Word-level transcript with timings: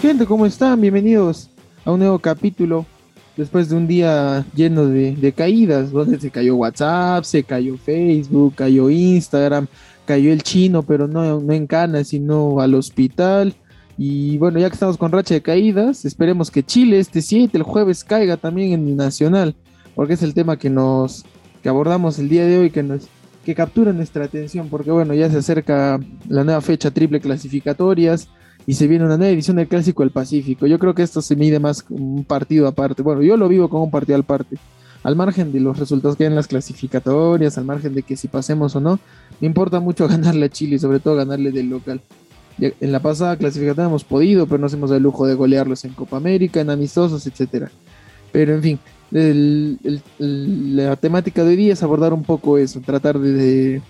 Gente, 0.00 0.26
¿cómo 0.26 0.46
están? 0.46 0.80
Bienvenidos 0.80 1.50
a 1.84 1.90
un 1.90 1.98
nuevo 1.98 2.18
capítulo 2.18 2.86
después 3.36 3.68
de 3.68 3.76
un 3.76 3.86
día 3.86 4.44
lleno 4.54 4.86
de, 4.86 5.32
caídas, 5.36 5.92
donde 5.92 6.20
se 6.20 6.30
cayó 6.30 6.56
WhatsApp, 6.56 7.24
se 7.24 7.44
cayó 7.44 7.76
Facebook, 7.76 8.54
cayó 8.56 8.90
Instagram, 8.90 9.66
cayó 10.06 10.32
el 10.32 10.42
chino, 10.42 10.82
pero 10.82 11.06
no, 11.06 11.52
en 11.52 11.66
Cana, 11.66 12.04
sino 12.04 12.60
al 12.60 12.74
hospital. 12.74 13.54
Y 13.96 14.38
bueno, 14.38 14.58
ya 14.58 14.68
que 14.68 14.74
estamos 14.74 14.96
con 14.96 15.12
racha 15.12 15.34
de 15.34 15.42
caídas, 15.42 16.04
esperemos 16.04 16.50
que 16.50 16.62
Chile 16.62 16.98
este 16.98 17.20
7, 17.22 17.56
el 17.56 17.62
jueves, 17.62 18.02
caiga 18.02 18.36
también 18.36 18.72
en 18.72 18.96
Nacional, 18.96 19.56
porque 19.94 20.14
es 20.14 20.22
el 20.22 20.34
tema 20.34 20.58
que 20.58 20.70
nos 20.70 21.24
abordamos 21.68 22.18
el 22.18 22.28
día 22.28 22.46
de 22.46 22.58
hoy, 22.58 22.70
que 22.70 22.82
nos 22.82 23.08
que 23.44 23.54
captura 23.54 23.94
nuestra 23.94 24.26
atención, 24.26 24.68
porque 24.68 24.90
bueno, 24.90 25.14
ya 25.14 25.30
se 25.30 25.38
acerca 25.38 25.98
la 26.28 26.44
nueva 26.44 26.60
fecha 26.60 26.90
triple 26.90 27.18
clasificatorias 27.18 28.28
y 28.66 28.74
se 28.74 28.86
viene 28.86 29.06
una 29.06 29.16
nueva 29.16 29.32
edición 29.32 29.56
del 29.56 29.68
Clásico 29.68 30.02
del 30.02 30.10
Pacífico. 30.10 30.66
Yo 30.66 30.78
creo 30.78 30.94
que 30.94 31.02
esto 31.02 31.22
se 31.22 31.34
mide 31.34 31.58
más 31.58 31.82
un 31.88 32.24
partido 32.24 32.68
aparte. 32.68 33.00
Bueno, 33.00 33.22
yo 33.22 33.38
lo 33.38 33.48
vivo 33.48 33.70
como 33.70 33.84
un 33.84 33.90
partido 33.90 34.18
aparte. 34.18 34.58
Al 35.02 35.16
margen 35.16 35.50
de 35.50 35.60
los 35.60 35.78
resultados 35.78 36.16
que 36.16 36.24
hay 36.24 36.28
en 36.28 36.34
las 36.34 36.46
clasificatorias, 36.46 37.56
al 37.56 37.64
margen 37.64 37.94
de 37.94 38.02
que 38.02 38.18
si 38.18 38.28
pasemos 38.28 38.76
o 38.76 38.80
no, 38.80 39.00
me 39.40 39.46
importa 39.46 39.80
mucho 39.80 40.06
ganarle 40.10 40.44
a 40.44 40.50
Chile 40.50 40.76
y 40.76 40.78
sobre 40.78 41.00
todo 41.00 41.16
ganarle 41.16 41.50
del 41.50 41.70
local. 41.70 42.02
En 42.60 42.92
la 42.92 43.00
pasada 43.00 43.38
clasificatoria 43.38 43.88
hemos 43.88 44.04
podido, 44.04 44.46
pero 44.46 44.58
no 44.58 44.66
hacemos 44.66 44.90
el 44.90 45.02
lujo 45.02 45.26
de 45.26 45.32
golearlos 45.32 45.86
en 45.86 45.94
Copa 45.94 46.18
América, 46.18 46.60
en 46.60 46.68
amistosos, 46.68 47.26
etcétera. 47.26 47.70
Pero 48.30 48.52
en 48.52 48.62
fin, 48.62 48.78
la 49.10 50.96
temática 50.96 51.42
de 51.42 51.50
hoy 51.50 51.56
día 51.56 51.72
es 51.72 51.82
abordar 51.82 52.12
un 52.12 52.22
poco 52.22 52.58
eso, 52.58 52.80
tratar 52.80 53.18
de, 53.18 53.32
de 53.32 53.82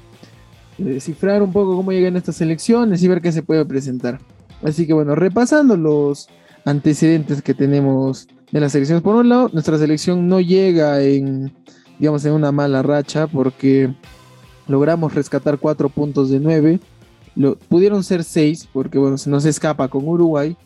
descifrar 0.79 1.43
un 1.43 1.53
poco 1.53 1.77
cómo 1.77 1.93
llegan 1.93 2.17
estas 2.17 2.41
elecciones 2.41 3.03
y 3.03 3.09
ver 3.09 3.21
qué 3.21 3.33
se 3.33 3.43
puede 3.43 3.65
presentar. 3.65 4.21
Así 4.63 4.87
que 4.87 4.93
bueno, 4.93 5.15
repasando 5.15 5.77
los 5.77 6.29
antecedentes 6.65 7.43
que 7.43 7.55
tenemos 7.55 8.29
de 8.51 8.61
las 8.61 8.73
selecciones. 8.73 9.03
Por 9.03 9.17
un 9.17 9.29
lado, 9.29 9.51
nuestra 9.53 9.79
selección 9.79 10.29
no 10.29 10.41
llega 10.41 11.03
en, 11.03 11.53
digamos, 11.99 12.25
en 12.25 12.33
una 12.33 12.53
mala 12.53 12.83
racha 12.83 13.27
porque 13.27 13.95
logramos 14.67 15.15
rescatar 15.15 15.59
cuatro 15.59 15.89
puntos 15.89 16.31
de 16.31 16.41
nueve. 16.41 16.81
Lo, 17.35 17.57
pudieron 17.57 18.03
ser 18.03 18.25
seis 18.25 18.69
porque, 18.73 18.99
bueno, 18.99 19.19
se 19.19 19.31
nos 19.31 19.45
escapa 19.45 19.89
con 19.89 20.07
Uruguay. 20.07 20.57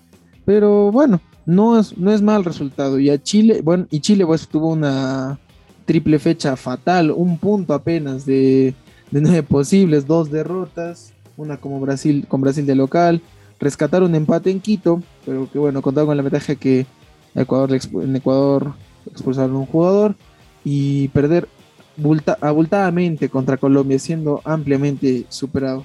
Pero 0.45 0.91
bueno, 0.91 1.21
no 1.47 1.79
es, 1.79 1.97
no 1.97 2.12
es 2.12 2.23
mal 2.23 2.45
resultado. 2.45 2.98
Y 2.98 3.11
a 3.11 3.23
Chile, 3.23 3.61
bueno, 3.62 3.87
y 3.91 4.01
Chile 4.01 4.27
pues 4.27 4.48
tuvo 4.48 4.69
una 4.69 5.39
triple 5.85 6.19
fecha 6.19 6.57
fatal, 6.57 7.11
un 7.11 7.39
punto 7.39 7.75
apenas 7.75 8.25
de, 8.25 8.75
de 9.11 9.20
nueve 9.20 9.43
posibles, 9.48 10.07
dos 10.07 10.31
derrotas, 10.31 11.13
una 11.37 11.57
como 11.57 11.81
Brasil, 11.81 12.27
con 12.29 12.41
Brasil 12.41 12.67
de 12.67 12.75
local, 12.75 13.20
rescatar 13.59 14.03
un 14.03 14.15
empate 14.15 14.51
en 14.51 14.61
Quito, 14.61 15.03
pero 15.25 15.48
que 15.51 15.59
bueno, 15.59 15.83
contaba 15.83 16.09
con 16.09 16.17
la 16.17 16.23
ventaja 16.23 16.55
que 16.55 16.87
Ecuador, 17.35 17.70
en 17.73 18.17
Ecuador 18.17 18.75
expulsaron 19.11 19.57
a 19.57 19.59
un 19.61 19.67
jugador 19.67 20.15
y 20.65 21.09
perder 21.09 21.48
abultadamente 22.41 23.29
contra 23.29 23.57
Colombia, 23.57 23.98
siendo 23.98 24.41
ampliamente 24.45 25.27
superado. 25.29 25.85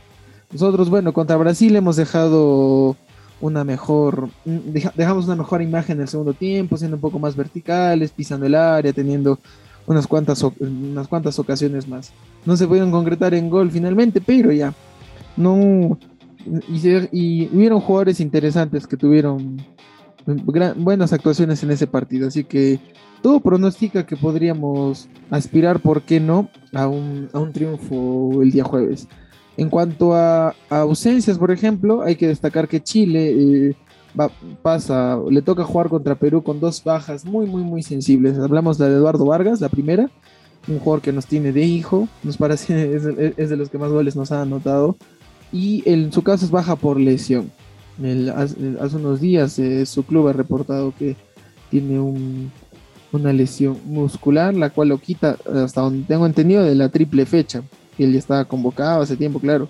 Nosotros, 0.52 0.90
bueno, 0.90 1.14
contra 1.14 1.36
Brasil 1.36 1.76
hemos 1.76 1.98
dejado 1.98 2.96
una 3.40 3.64
mejor, 3.64 4.30
dejamos 4.46 5.26
una 5.26 5.36
mejor 5.36 5.62
imagen 5.62 5.98
en 5.98 6.02
el 6.04 6.08
segundo 6.08 6.34
tiempo, 6.34 6.78
siendo 6.78 6.98
un 6.98 7.02
poco 7.02 7.20
más 7.20 7.36
verticales, 7.36 8.12
pisando 8.12 8.46
el 8.46 8.56
área, 8.56 8.94
teniendo 8.94 9.40
unas 9.86 10.08
cuantas, 10.08 10.44
unas 10.60 11.08
cuantas 11.08 11.38
ocasiones 11.40 11.88
más. 11.88 12.12
No 12.46 12.58
se 12.58 12.68
pudieron 12.68 12.92
concretar 12.92 13.34
en 13.34 13.50
gol 13.50 13.72
finalmente, 13.72 14.22
pero 14.22 14.52
ya 14.52 14.74
no, 15.38 15.98
y, 16.68 17.48
hubieron 17.54 17.80
jugadores 17.80 18.20
interesantes 18.20 18.88
que 18.88 18.98
tuvieron 18.98 19.61
buenas 20.76 21.14
actuaciones 21.14 21.64
en 21.64 21.72
ese 21.72 21.88
partido. 21.88 22.28
Así 22.28 22.44
que 22.44 22.80
todo 23.22 23.40
pronostica 23.40 24.06
que 24.06 24.17
podríamos 24.17 25.08
aspirar, 25.30 25.80
¿por 25.80 26.02
qué 26.02 26.20
no?, 26.20 26.50
a 26.73 26.88
un, 26.88 27.30
triunfo 27.54 28.42
el 28.42 28.52
día 28.52 28.64
jueves. 28.64 29.08
En 29.58 29.70
cuanto 29.70 30.14
a, 30.14 30.56
ausencias, 30.70 31.38
por 31.38 31.52
ejemplo, 31.52 32.04
hay 32.04 32.16
que 32.16 32.28
destacar 32.28 32.68
que 32.68 32.82
Chile 32.82 33.70
eh, 33.70 33.76
pasa, 34.62 35.20
le 35.30 35.42
toca 35.42 35.64
jugar 35.64 35.90
contra 35.90 36.16
Perú 36.16 36.44
con 36.44 36.60
dos 36.60 36.84
bajas 36.84 37.26
muy, 37.26 37.48
muy, 37.48 37.64
muy 37.64 37.82
sensibles. 37.84 38.38
Hablamos 38.38 38.78
de 38.78 38.86
Eduardo 38.86 39.26
Vargas, 39.26 39.60
la 39.60 39.70
primera, 39.70 40.10
un 40.67 40.80
jugador 40.80 41.02
que 41.02 41.12
nos 41.12 41.26
tiene 41.26 41.52
de 41.52 41.64
hijo, 41.64 42.08
nos 42.23 42.38
parece 42.38 42.96
es 43.38 43.50
de 43.50 43.58
los 43.58 43.70
que 43.70 43.80
más 43.80 43.92
goles 43.92 44.16
nos 44.16 44.32
ha 44.32 44.44
anotado 44.44 44.96
y 45.52 45.84
en 45.86 46.12
su 46.12 46.22
caso 46.23 46.46
es 46.46 46.52
baja 46.52 46.76
por 46.76 47.00
lesión. 47.00 47.52
hace, 48.36 48.96
unos 48.96 49.22
días 49.22 49.58
eh, 49.60 49.86
su 49.86 50.04
club 50.04 50.28
ha 50.28 50.34
reportado 50.34 50.94
que 50.98 51.16
tiene 51.70 52.00
una 53.12 53.34
lesión 53.34 53.78
muscular, 53.86 54.54
la 54.54 54.70
cual 54.70 54.90
lo 54.90 54.98
quita, 55.00 55.38
hasta 55.54 55.82
donde 55.82 56.06
tengo 56.06 56.26
entendido, 56.26 56.64
de 56.64 56.76
la 56.76 56.90
triple 56.90 57.26
fecha. 57.26 57.64
Que 57.98 58.04
él 58.04 58.14
ya 58.14 58.20
estaba 58.20 58.46
convocado 58.46 59.02
hace 59.02 59.18
tiempo, 59.18 59.40
claro. 59.40 59.68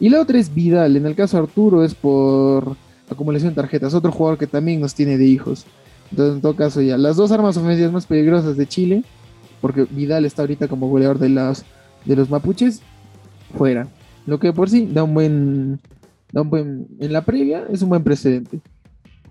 Y 0.00 0.08
la 0.08 0.20
otra 0.20 0.38
es 0.38 0.52
Vidal. 0.52 0.96
En 0.96 1.06
el 1.06 1.14
caso 1.14 1.36
de 1.36 1.44
Arturo 1.44 1.84
es 1.84 1.94
por 1.94 2.76
acumulación 3.10 3.50
de 3.50 3.56
tarjetas. 3.56 3.94
Otro 3.94 4.12
jugador 4.12 4.38
que 4.38 4.46
también 4.46 4.80
nos 4.80 4.94
tiene 4.94 5.18
de 5.18 5.26
hijos. 5.26 5.66
Entonces, 6.10 6.36
en 6.36 6.40
todo 6.40 6.56
caso, 6.56 6.80
ya 6.80 6.96
las 6.96 7.16
dos 7.16 7.32
armas 7.32 7.56
ofensivas 7.56 7.92
más 7.92 8.06
peligrosas 8.06 8.56
de 8.56 8.66
Chile, 8.66 9.04
porque 9.60 9.86
Vidal 9.90 10.24
está 10.24 10.42
ahorita 10.42 10.68
como 10.68 10.88
goleador 10.88 11.18
de, 11.18 11.28
de 11.28 12.16
los 12.16 12.30
mapuches, 12.30 12.82
fuera. 13.56 13.88
Lo 14.26 14.38
que 14.38 14.52
por 14.52 14.68
sí 14.70 14.88
da 14.92 15.04
un 15.04 15.14
buen, 15.14 15.80
da 16.32 16.42
un 16.42 16.50
buen, 16.50 16.88
en 17.00 17.12
la 17.12 17.24
previa 17.24 17.64
es 17.72 17.82
un 17.82 17.88
buen 17.88 18.02
precedente. 18.02 18.60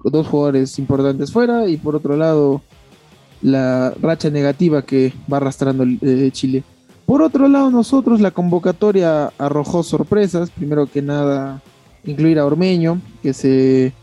Dos 0.04 0.28
jugadores 0.28 0.78
importantes 0.78 1.32
fuera 1.32 1.68
y 1.68 1.78
por 1.78 1.96
otro 1.96 2.16
lado 2.16 2.62
la 3.42 3.94
racha 4.02 4.30
negativa 4.30 4.84
que 4.84 5.14
va 5.32 5.38
arrastrando 5.38 5.84
eh, 5.84 6.30
Chile. 6.32 6.64
Por 7.06 7.22
otro 7.22 7.48
lado, 7.48 7.70
nosotros 7.70 8.20
la 8.20 8.32
convocatoria 8.32 9.32
arrojó 9.38 9.84
sorpresas. 9.84 10.50
Primero 10.50 10.88
que 10.88 11.02
nada, 11.02 11.62
incluir 12.04 12.40
a 12.40 12.46
Ormeño, 12.46 13.00
que 13.22 13.34
se 13.34 13.94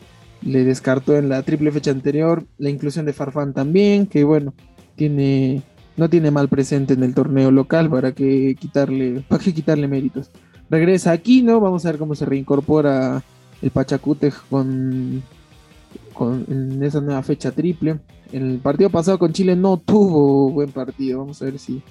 le 0.41 0.65
descartó 0.65 1.17
en 1.17 1.29
la 1.29 1.43
triple 1.43 1.73
fecha 1.73 1.91
anterior. 1.91 2.45
La 2.59 2.71
inclusión 2.71 3.05
de 3.05 3.12
Farfán 3.12 3.55
también, 3.55 4.07
que 4.07 4.23
bueno, 4.23 4.55
tiene, 4.95 5.62
no 5.97 6.09
tiene 6.09 6.31
mal 6.31 6.49
presente 6.49 6.95
en 6.95 7.03
el 7.03 7.15
torneo 7.15 7.51
local 7.51 7.91
para 7.91 8.12
que 8.12 8.55
quitarle, 8.59 9.25
para 9.29 9.43
que 9.43 9.53
quitarle 9.53 9.89
méritos. 9.89 10.31
Regresa 10.71 11.11
aquí, 11.11 11.43
¿no? 11.43 11.61
Vamos 11.61 11.85
a 11.85 11.91
ver 11.91 11.99
cómo 11.99 12.15
se 12.15 12.25
reincorpora 12.25 13.23
el 13.61 13.71
Pachacute 13.71 14.33
con, 14.49 15.23
con 16.15 16.47
en 16.49 16.83
esa 16.83 17.01
nueva 17.01 17.23
fecha 17.23 17.51
triple. 17.51 17.99
El 18.31 18.59
partido 18.59 18.91
pasado 18.91 19.19
con 19.19 19.33
Chile 19.33 19.57
no 19.57 19.77
tuvo 19.77 20.51
buen 20.51 20.71
partido. 20.71 21.19
Vamos 21.19 21.43
a 21.43 21.47
ver 21.47 21.59
si 21.59 21.83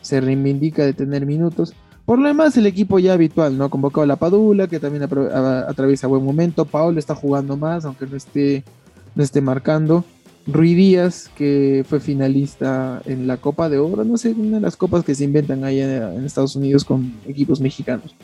se 0.00 0.20
reivindica 0.20 0.84
de 0.84 0.92
tener 0.92 1.26
minutos. 1.26 1.74
Por 2.04 2.18
lo 2.18 2.28
demás, 2.28 2.56
el 2.56 2.66
equipo 2.66 2.98
ya 2.98 3.12
habitual, 3.12 3.58
¿no? 3.58 3.68
Convocado 3.68 4.02
a 4.02 4.06
la 4.06 4.16
Padula, 4.16 4.66
que 4.66 4.80
también 4.80 5.02
atraviesa 5.02 6.06
buen 6.06 6.24
momento. 6.24 6.64
Paolo 6.64 6.98
está 6.98 7.14
jugando 7.14 7.56
más, 7.56 7.84
aunque 7.84 8.06
no 8.06 8.16
esté, 8.16 8.64
no 9.14 9.22
esté 9.22 9.40
marcando. 9.40 10.04
Rui 10.46 10.72
Díaz, 10.74 11.30
que 11.36 11.84
fue 11.86 12.00
finalista 12.00 13.02
en 13.04 13.26
la 13.26 13.36
Copa 13.36 13.68
de 13.68 13.78
Oro, 13.78 14.04
no 14.04 14.16
sé, 14.16 14.30
una 14.30 14.56
de 14.56 14.62
las 14.62 14.76
copas 14.76 15.04
que 15.04 15.14
se 15.14 15.24
inventan 15.24 15.62
ahí 15.62 15.80
en 15.80 16.24
Estados 16.24 16.56
Unidos 16.56 16.84
con 16.84 17.12
equipos 17.26 17.60
mexicanos. 17.60 18.14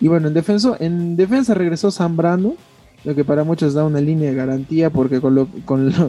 Y 0.00 0.08
bueno, 0.08 0.28
en, 0.28 0.34
defensa, 0.34 0.76
en 0.80 1.16
defensa 1.16 1.52
regresó 1.54 1.90
Zambrano, 1.90 2.54
lo 3.04 3.14
que 3.14 3.24
para 3.24 3.44
muchos 3.44 3.74
da 3.74 3.84
una 3.84 4.00
línea 4.00 4.30
de 4.30 4.36
garantía, 4.36 4.90
porque 4.90 5.20
con, 5.20 5.46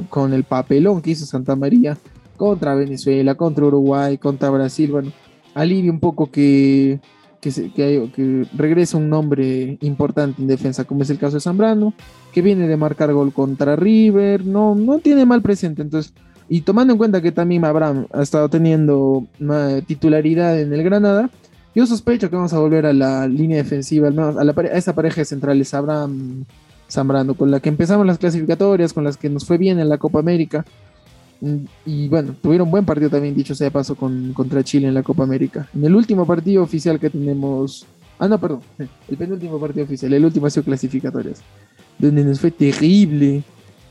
con, 0.10 0.34
el 0.34 0.44
papelón 0.46 1.02
que 1.02 1.12
hizo 1.12 1.26
Santa 1.26 1.56
María 1.56 1.98
contra 2.40 2.74
Venezuela, 2.74 3.36
contra 3.36 3.66
Uruguay, 3.66 4.18
contra 4.18 4.50
Brasil, 4.50 4.92
bueno, 4.92 5.12
alivia 5.54 5.92
un 5.92 6.00
poco 6.00 6.32
que, 6.32 7.00
que, 7.42 8.48
regresa 8.56 8.98
un 8.98 9.10
nombre 9.10 9.78
importante 9.82 10.42
en 10.42 10.48
defensa, 10.48 10.86
como 10.86 11.04
es 11.04 11.10
el 11.10 11.20
caso 11.20 11.36
de 11.36 11.42
Zambrano 11.42 11.94
que 12.32 12.42
viene 12.42 12.68
de 12.68 12.78
marcar 12.78 13.12
gol 13.14 13.34
contra 13.34 13.76
River, 13.76 14.46
no, 14.46 14.74
no 14.74 15.00
tiene 15.00 15.26
mal 15.26 15.42
presente, 15.42 15.82
entonces, 15.82 16.14
y 16.48 16.62
tomando 16.62 16.94
en 16.94 16.98
cuenta 16.98 17.22
que 17.22 17.34
también 17.34 17.66
Abraham 17.66 18.08
ha 18.14 18.22
estado 18.22 18.48
teniendo 18.50 19.28
una 19.40 19.82
titularidad 19.82 20.60
en 20.60 20.72
el 20.74 20.82
Granada, 20.82 21.30
yo 21.76 21.86
sospecho 21.86 22.30
que 22.30 22.38
vamos 22.38 22.54
a 22.54 22.60
volver 22.60 22.86
a 22.86 22.94
la 22.94 23.28
línea 23.28 23.58
defensiva, 23.58 24.08
al 24.08 24.14
menos 24.14 24.38
a, 24.38 24.42
a 24.42 24.78
esa 24.78 24.96
pareja 24.96 25.22
de 25.22 25.26
centrales, 25.26 25.74
Abraham 25.74 26.46
Zambrano, 26.90 27.34
con 27.34 27.52
la 27.52 27.60
que 27.60 27.70
empezamos 27.70 28.08
las 28.08 28.18
clasificatorias, 28.18 28.94
con 28.94 29.04
las 29.04 29.18
que 29.18 29.30
nos 29.30 29.46
fue 29.46 29.58
bien 29.58 29.80
en 29.80 29.90
la 29.90 29.98
Copa 29.98 30.20
América. 30.20 30.66
Y 31.86 32.10
bueno, 32.10 32.36
tuvieron 32.42 32.70
buen 32.70 32.86
partido 32.86 33.10
también, 33.10 33.34
dicho 33.34 33.56
sea 33.56 33.66
de 33.66 33.72
paso, 33.72 33.96
con, 33.96 34.34
contra 34.34 34.64
Chile 34.64 34.88
en 34.88 34.94
la 34.94 35.04
Copa 35.04 35.24
América. 35.24 35.70
En 35.74 35.86
el 35.86 35.96
último 35.96 36.26
partido 36.26 36.64
oficial 36.64 37.00
que 37.00 37.10
tenemos. 37.10 37.86
Ah, 38.18 38.28
no, 38.28 38.40
perdón. 38.40 38.62
El 39.08 39.18
penúltimo 39.18 39.60
partido 39.60 39.86
oficial. 39.86 40.12
El 40.14 40.26
último 40.26 40.48
ha 40.48 40.50
sido 40.50 40.66
clasificatorias 40.66 41.42
donde 42.00 42.24
nos 42.24 42.40
fue 42.40 42.50
terrible. 42.50 43.44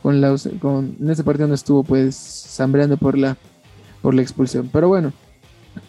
Con 0.02 0.20
la, 0.20 0.34
con, 0.60 0.96
en 1.00 1.10
ese 1.10 1.24
partido 1.24 1.48
no 1.48 1.54
estuvo 1.54 1.82
pues 1.82 2.16
Zambrano 2.16 2.96
por 2.96 3.18
la, 3.18 3.36
por 4.00 4.14
la 4.14 4.22
expulsión. 4.22 4.70
Pero 4.72 4.88
bueno, 4.88 5.12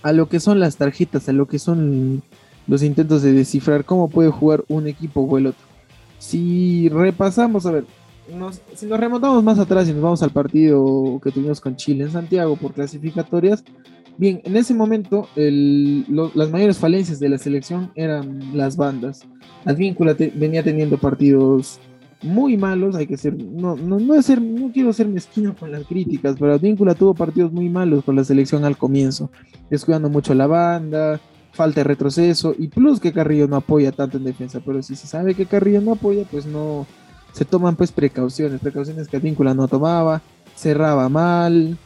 a 0.03 0.11
lo 0.11 0.27
que 0.27 0.39
son 0.39 0.59
las 0.59 0.77
tarjetas, 0.77 1.29
a 1.29 1.33
lo 1.33 1.47
que 1.47 1.59
son 1.59 2.21
los 2.67 2.83
intentos 2.83 3.21
de 3.21 3.33
descifrar 3.33 3.85
cómo 3.85 4.09
puede 4.09 4.29
jugar 4.29 4.63
un 4.67 4.87
equipo 4.87 5.21
o 5.21 5.37
el 5.37 5.47
otro. 5.47 5.61
Si 6.17 6.89
repasamos, 6.89 7.65
a 7.65 7.71
ver, 7.71 7.85
si 8.73 8.85
nos 8.85 8.99
remontamos 8.99 9.43
más 9.43 9.59
atrás 9.59 9.87
y 9.89 9.93
nos 9.93 10.01
vamos 10.01 10.23
al 10.23 10.31
partido 10.31 11.19
que 11.23 11.31
tuvimos 11.31 11.59
con 11.59 11.75
Chile 11.75 12.03
en 12.03 12.11
Santiago 12.11 12.55
por 12.55 12.73
clasificatorias, 12.73 13.63
bien, 14.17 14.41
en 14.43 14.55
ese 14.55 14.73
momento 14.73 15.27
las 15.35 16.49
mayores 16.49 16.77
falencias 16.77 17.19
de 17.19 17.29
la 17.29 17.37
selección 17.37 17.91
eran 17.95 18.55
las 18.57 18.77
bandas. 18.77 19.21
Advíncula 19.65 20.15
venía 20.35 20.63
teniendo 20.63 20.97
partidos 20.97 21.79
muy 22.21 22.57
malos, 22.57 22.95
hay 22.95 23.07
que 23.07 23.17
ser, 23.17 23.35
no, 23.37 23.75
no, 23.75 23.99
no, 23.99 24.21
ser, 24.21 24.41
no 24.41 24.71
quiero 24.71 24.91
ser 24.91 25.07
mezquino 25.07 25.55
con 25.55 25.71
las 25.71 25.85
críticas, 25.85 26.35
pero 26.37 26.53
Advíncula 26.53 26.93
tuvo 26.95 27.13
partidos 27.13 27.51
muy 27.51 27.69
malos 27.69 28.03
con 28.03 28.15
la 28.15 28.23
selección 28.23 28.65
al 28.65 28.77
comienzo, 28.77 29.31
descuidando 29.69 30.09
mucho 30.09 30.33
la 30.33 30.47
banda, 30.47 31.21
falta 31.53 31.79
de 31.79 31.85
retroceso, 31.85 32.53
y 32.57 32.67
plus 32.67 32.99
que 32.99 33.13
Carrillo 33.13 33.47
no 33.47 33.55
apoya 33.55 33.91
tanto 33.91 34.17
en 34.17 34.25
defensa, 34.25 34.61
pero 34.65 34.81
si 34.81 34.95
se 34.95 35.07
sabe 35.07 35.33
que 35.33 35.45
Carrillo 35.45 35.81
no 35.81 35.93
apoya, 35.93 36.25
pues 36.29 36.45
no, 36.45 36.85
se 37.31 37.45
toman 37.45 37.75
pues 37.75 37.91
precauciones, 37.91 38.59
precauciones 38.59 39.07
que 39.07 39.17
Advíncula 39.17 39.53
no 39.53 39.67
tomaba, 39.67 40.21
cerraba 40.55 41.09
mal, 41.09 41.77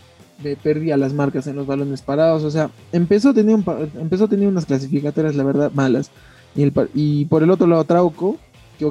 perdía 0.61 0.97
las 0.97 1.13
marcas 1.13 1.47
en 1.47 1.55
los 1.55 1.67
balones 1.67 2.01
parados, 2.01 2.43
o 2.43 2.51
sea, 2.51 2.69
empezó 2.91 3.29
a 3.29 3.33
tener, 3.33 3.59
empezó 3.99 4.25
a 4.25 4.27
tener 4.27 4.47
unas 4.47 4.65
clasificatorias, 4.65 5.35
la 5.35 5.43
verdad, 5.43 5.71
malas. 5.73 6.11
Y, 6.55 6.63
el, 6.63 6.73
y 6.93 7.25
por 7.25 7.43
el 7.43 7.51
otro 7.51 7.67
lado, 7.67 7.83
Trauco, 7.83 8.37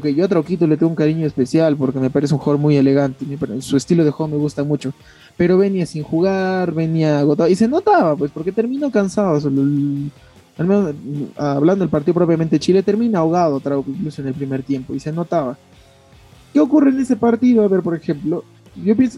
que 0.00 0.14
yo 0.14 0.24
a 0.24 0.28
Trauquito 0.28 0.66
le 0.66 0.76
tengo 0.76 0.90
un 0.90 0.96
cariño 0.96 1.26
especial 1.26 1.76
porque 1.76 1.98
me 1.98 2.08
parece 2.08 2.32
un 2.32 2.40
jugador 2.40 2.60
muy 2.60 2.76
elegante, 2.76 3.26
su 3.60 3.76
estilo 3.76 4.04
de 4.04 4.10
juego 4.10 4.32
me 4.32 4.38
gusta 4.38 4.64
mucho, 4.64 4.92
pero 5.36 5.58
venía 5.58 5.84
sin 5.84 6.02
jugar, 6.02 6.72
venía 6.72 7.18
agotado, 7.18 7.50
y 7.50 7.56
se 7.56 7.68
notaba, 7.68 8.16
pues, 8.16 8.30
porque 8.30 8.52
terminó 8.52 8.90
cansado, 8.90 9.34
hablando 11.36 11.82
del 11.82 11.88
partido 11.90 12.14
propiamente 12.14 12.58
Chile, 12.58 12.82
termina 12.82 13.18
ahogado 13.18 13.60
Trauco 13.60 13.90
incluso 13.90 14.22
en 14.22 14.28
el 14.28 14.34
primer 14.34 14.62
tiempo, 14.62 14.94
y 14.94 15.00
se 15.00 15.12
notaba. 15.12 15.58
¿Qué 16.52 16.60
ocurre 16.60 16.90
en 16.90 17.00
ese 17.00 17.16
partido? 17.16 17.64
A 17.64 17.68
ver, 17.68 17.82
por 17.82 17.94
ejemplo, 17.94 18.44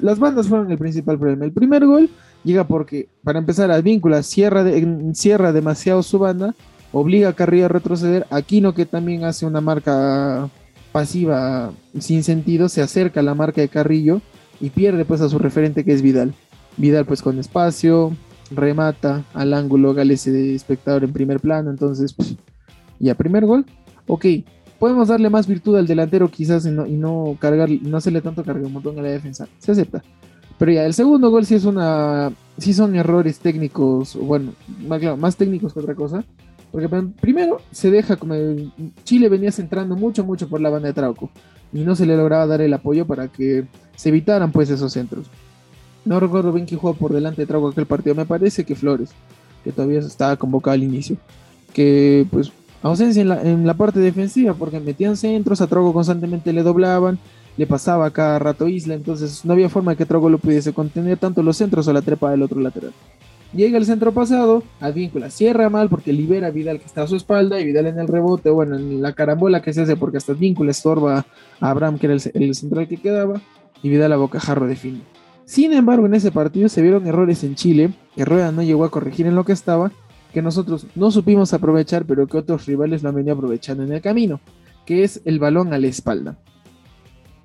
las 0.02 0.18
bandas 0.18 0.48
fueron 0.48 0.70
el 0.70 0.78
principal 0.78 1.18
problema. 1.18 1.44
El 1.44 1.52
primer 1.52 1.86
gol 1.86 2.10
llega 2.44 2.66
porque, 2.66 3.08
para 3.22 3.38
empezar, 3.38 3.70
Advíncula 3.70 4.22
cierra, 4.22 4.64
cierra 5.12 5.52
demasiado 5.52 6.02
su 6.02 6.18
banda, 6.18 6.54
obliga 6.92 7.30
a 7.30 7.32
Carrillo 7.34 7.66
a 7.66 7.68
retroceder. 7.68 8.26
Aquino, 8.30 8.74
que 8.74 8.86
también 8.86 9.24
hace 9.24 9.46
una 9.46 9.60
marca 9.60 10.48
pasiva 10.92 11.72
sin 11.98 12.22
sentido, 12.22 12.68
se 12.68 12.82
acerca 12.82 13.20
a 13.20 13.24
la 13.24 13.34
marca 13.34 13.60
de 13.60 13.68
Carrillo 13.68 14.20
y 14.60 14.70
pierde 14.70 15.04
pues 15.04 15.20
a 15.20 15.28
su 15.28 15.40
referente 15.40 15.84
que 15.84 15.92
es 15.92 16.02
Vidal. 16.02 16.34
Vidal 16.76 17.04
pues 17.04 17.20
con 17.20 17.38
espacio, 17.40 18.12
remata 18.50 19.24
al 19.34 19.54
ángulo, 19.54 19.94
Gales 19.94 20.24
de 20.24 20.54
espectador 20.54 21.02
en 21.02 21.12
primer 21.12 21.40
plano, 21.40 21.70
entonces, 21.70 22.12
pues, 22.12 22.36
ya 23.00 23.14
primer 23.14 23.44
gol, 23.44 23.66
ok, 24.06 24.24
podemos 24.78 25.08
darle 25.08 25.30
más 25.30 25.46
virtud 25.46 25.76
al 25.76 25.86
delantero 25.86 26.30
quizás 26.30 26.66
y 26.66 26.70
no, 26.70 27.36
cargar, 27.38 27.68
no 27.70 27.96
hacerle 27.96 28.20
tanto 28.20 28.44
carga 28.44 28.66
un 28.66 28.72
montón 28.72 28.98
a 28.98 29.02
la 29.02 29.08
defensa. 29.08 29.48
Se 29.58 29.72
acepta. 29.72 30.02
Pero 30.58 30.72
ya, 30.72 30.84
el 30.84 30.94
segundo 30.94 31.30
gol 31.30 31.46
sí 31.46 31.54
es 31.54 31.64
una. 31.64 32.32
sí 32.58 32.72
son 32.72 32.94
errores 32.94 33.40
técnicos, 33.40 34.16
bueno, 34.16 34.52
más, 34.86 35.18
más 35.18 35.36
técnicos 35.36 35.72
que 35.72 35.80
otra 35.80 35.94
cosa. 35.94 36.24
Porque 36.70 36.88
primero 37.20 37.58
se 37.70 37.90
deja 37.90 38.16
como 38.16 38.34
Chile 39.04 39.28
venía 39.28 39.52
centrando 39.52 39.94
mucho, 39.94 40.24
mucho 40.24 40.48
por 40.48 40.60
la 40.60 40.70
banda 40.70 40.88
de 40.88 40.94
Trauco. 40.94 41.30
Y 41.72 41.80
no 41.80 41.94
se 41.94 42.06
le 42.06 42.16
lograba 42.16 42.46
dar 42.46 42.60
el 42.60 42.72
apoyo 42.72 43.06
para 43.06 43.28
que 43.28 43.66
se 43.94 44.08
evitaran 44.08 44.50
pues 44.52 44.70
esos 44.70 44.92
centros. 44.92 45.30
No 46.04 46.18
recuerdo 46.18 46.52
bien 46.52 46.66
quién 46.66 46.80
jugó 46.80 46.94
por 46.94 47.12
delante 47.12 47.42
de 47.42 47.46
Trauco 47.46 47.68
aquel 47.68 47.86
partido. 47.86 48.14
Me 48.14 48.26
parece 48.26 48.64
que 48.64 48.74
Flores, 48.74 49.10
que 49.62 49.72
todavía 49.72 50.00
estaba 50.00 50.36
convocado 50.36 50.74
al 50.74 50.82
inicio. 50.82 51.16
Que 51.72 52.26
pues 52.30 52.52
ausencia 52.88 53.22
en 53.22 53.66
la, 53.66 53.74
parte 53.74 54.00
defensiva, 54.00 54.54
porque 54.54 54.78
metían 54.78 55.16
centros, 55.16 55.60
a 55.60 55.66
Trogo 55.66 55.92
constantemente 55.92 56.52
le 56.52 56.62
doblaban, 56.62 57.18
le 57.56 57.66
pasaba 57.66 58.10
cada 58.10 58.38
rato 58.38 58.68
Isla, 58.68 58.94
entonces 58.94 59.44
no 59.44 59.52
había 59.52 59.68
forma 59.68 59.92
de 59.92 59.96
que 59.96 60.06
Trogo 60.06 60.28
lo 60.28 60.38
pudiese 60.38 60.72
contener 60.72 61.18
tanto 61.18 61.42
los 61.42 61.56
centros 61.56 61.88
o 61.88 61.92
la 61.92 62.02
trepa 62.02 62.30
del 62.30 62.42
otro 62.42 62.60
lateral. 62.60 62.92
Llega 63.54 63.78
el 63.78 63.86
centro 63.86 64.12
pasado, 64.12 64.64
Advíncula 64.80 65.30
cierra 65.30 65.70
mal 65.70 65.88
porque 65.88 66.12
libera 66.12 66.48
a 66.48 66.50
Vidal 66.50 66.80
que 66.80 66.86
está 66.86 67.02
a 67.02 67.06
su 67.06 67.14
espalda 67.14 67.60
y 67.60 67.64
Vidal 67.64 67.86
en 67.86 68.00
el 68.00 68.08
rebote, 68.08 68.50
bueno, 68.50 68.76
en 68.76 69.00
la 69.00 69.12
carambola 69.12 69.62
que 69.62 69.72
se 69.72 69.82
hace 69.82 69.96
porque 69.96 70.16
hasta 70.16 70.32
Advíncula 70.32 70.72
estorba 70.72 71.24
a 71.60 71.70
Abraham, 71.70 71.98
que 71.98 72.06
era 72.06 72.16
el, 72.34 72.54
central 72.56 72.88
que 72.88 72.96
quedaba, 72.96 73.40
y 73.80 73.88
Vidal 73.88 74.12
a 74.12 74.16
bocajarro 74.16 74.66
define. 74.66 75.02
Sin 75.44 75.72
embargo, 75.72 76.06
en 76.06 76.14
ese 76.14 76.32
partido 76.32 76.68
se 76.68 76.82
vieron 76.82 77.06
errores 77.06 77.44
en 77.44 77.54
Chile, 77.54 77.92
que 78.16 78.24
Rueda 78.24 78.50
no 78.50 78.62
llegó 78.62 78.84
a 78.84 78.90
corregir 78.90 79.26
en 79.26 79.36
lo 79.36 79.44
que 79.44 79.52
estaba, 79.52 79.92
que 80.34 80.42
nosotros 80.42 80.86
no 80.96 81.12
supimos 81.12 81.54
aprovechar, 81.54 82.04
pero 82.04 82.26
que 82.26 82.36
otros 82.36 82.66
rivales 82.66 83.02
lo 83.02 83.08
han 83.08 83.14
venido 83.14 83.36
aprovechando 83.36 83.84
en 83.84 83.92
el 83.92 84.02
camino, 84.02 84.40
que 84.84 85.04
es 85.04 85.22
el 85.24 85.38
balón 85.38 85.72
a 85.72 85.78
la 85.78 85.86
espalda. 85.86 86.36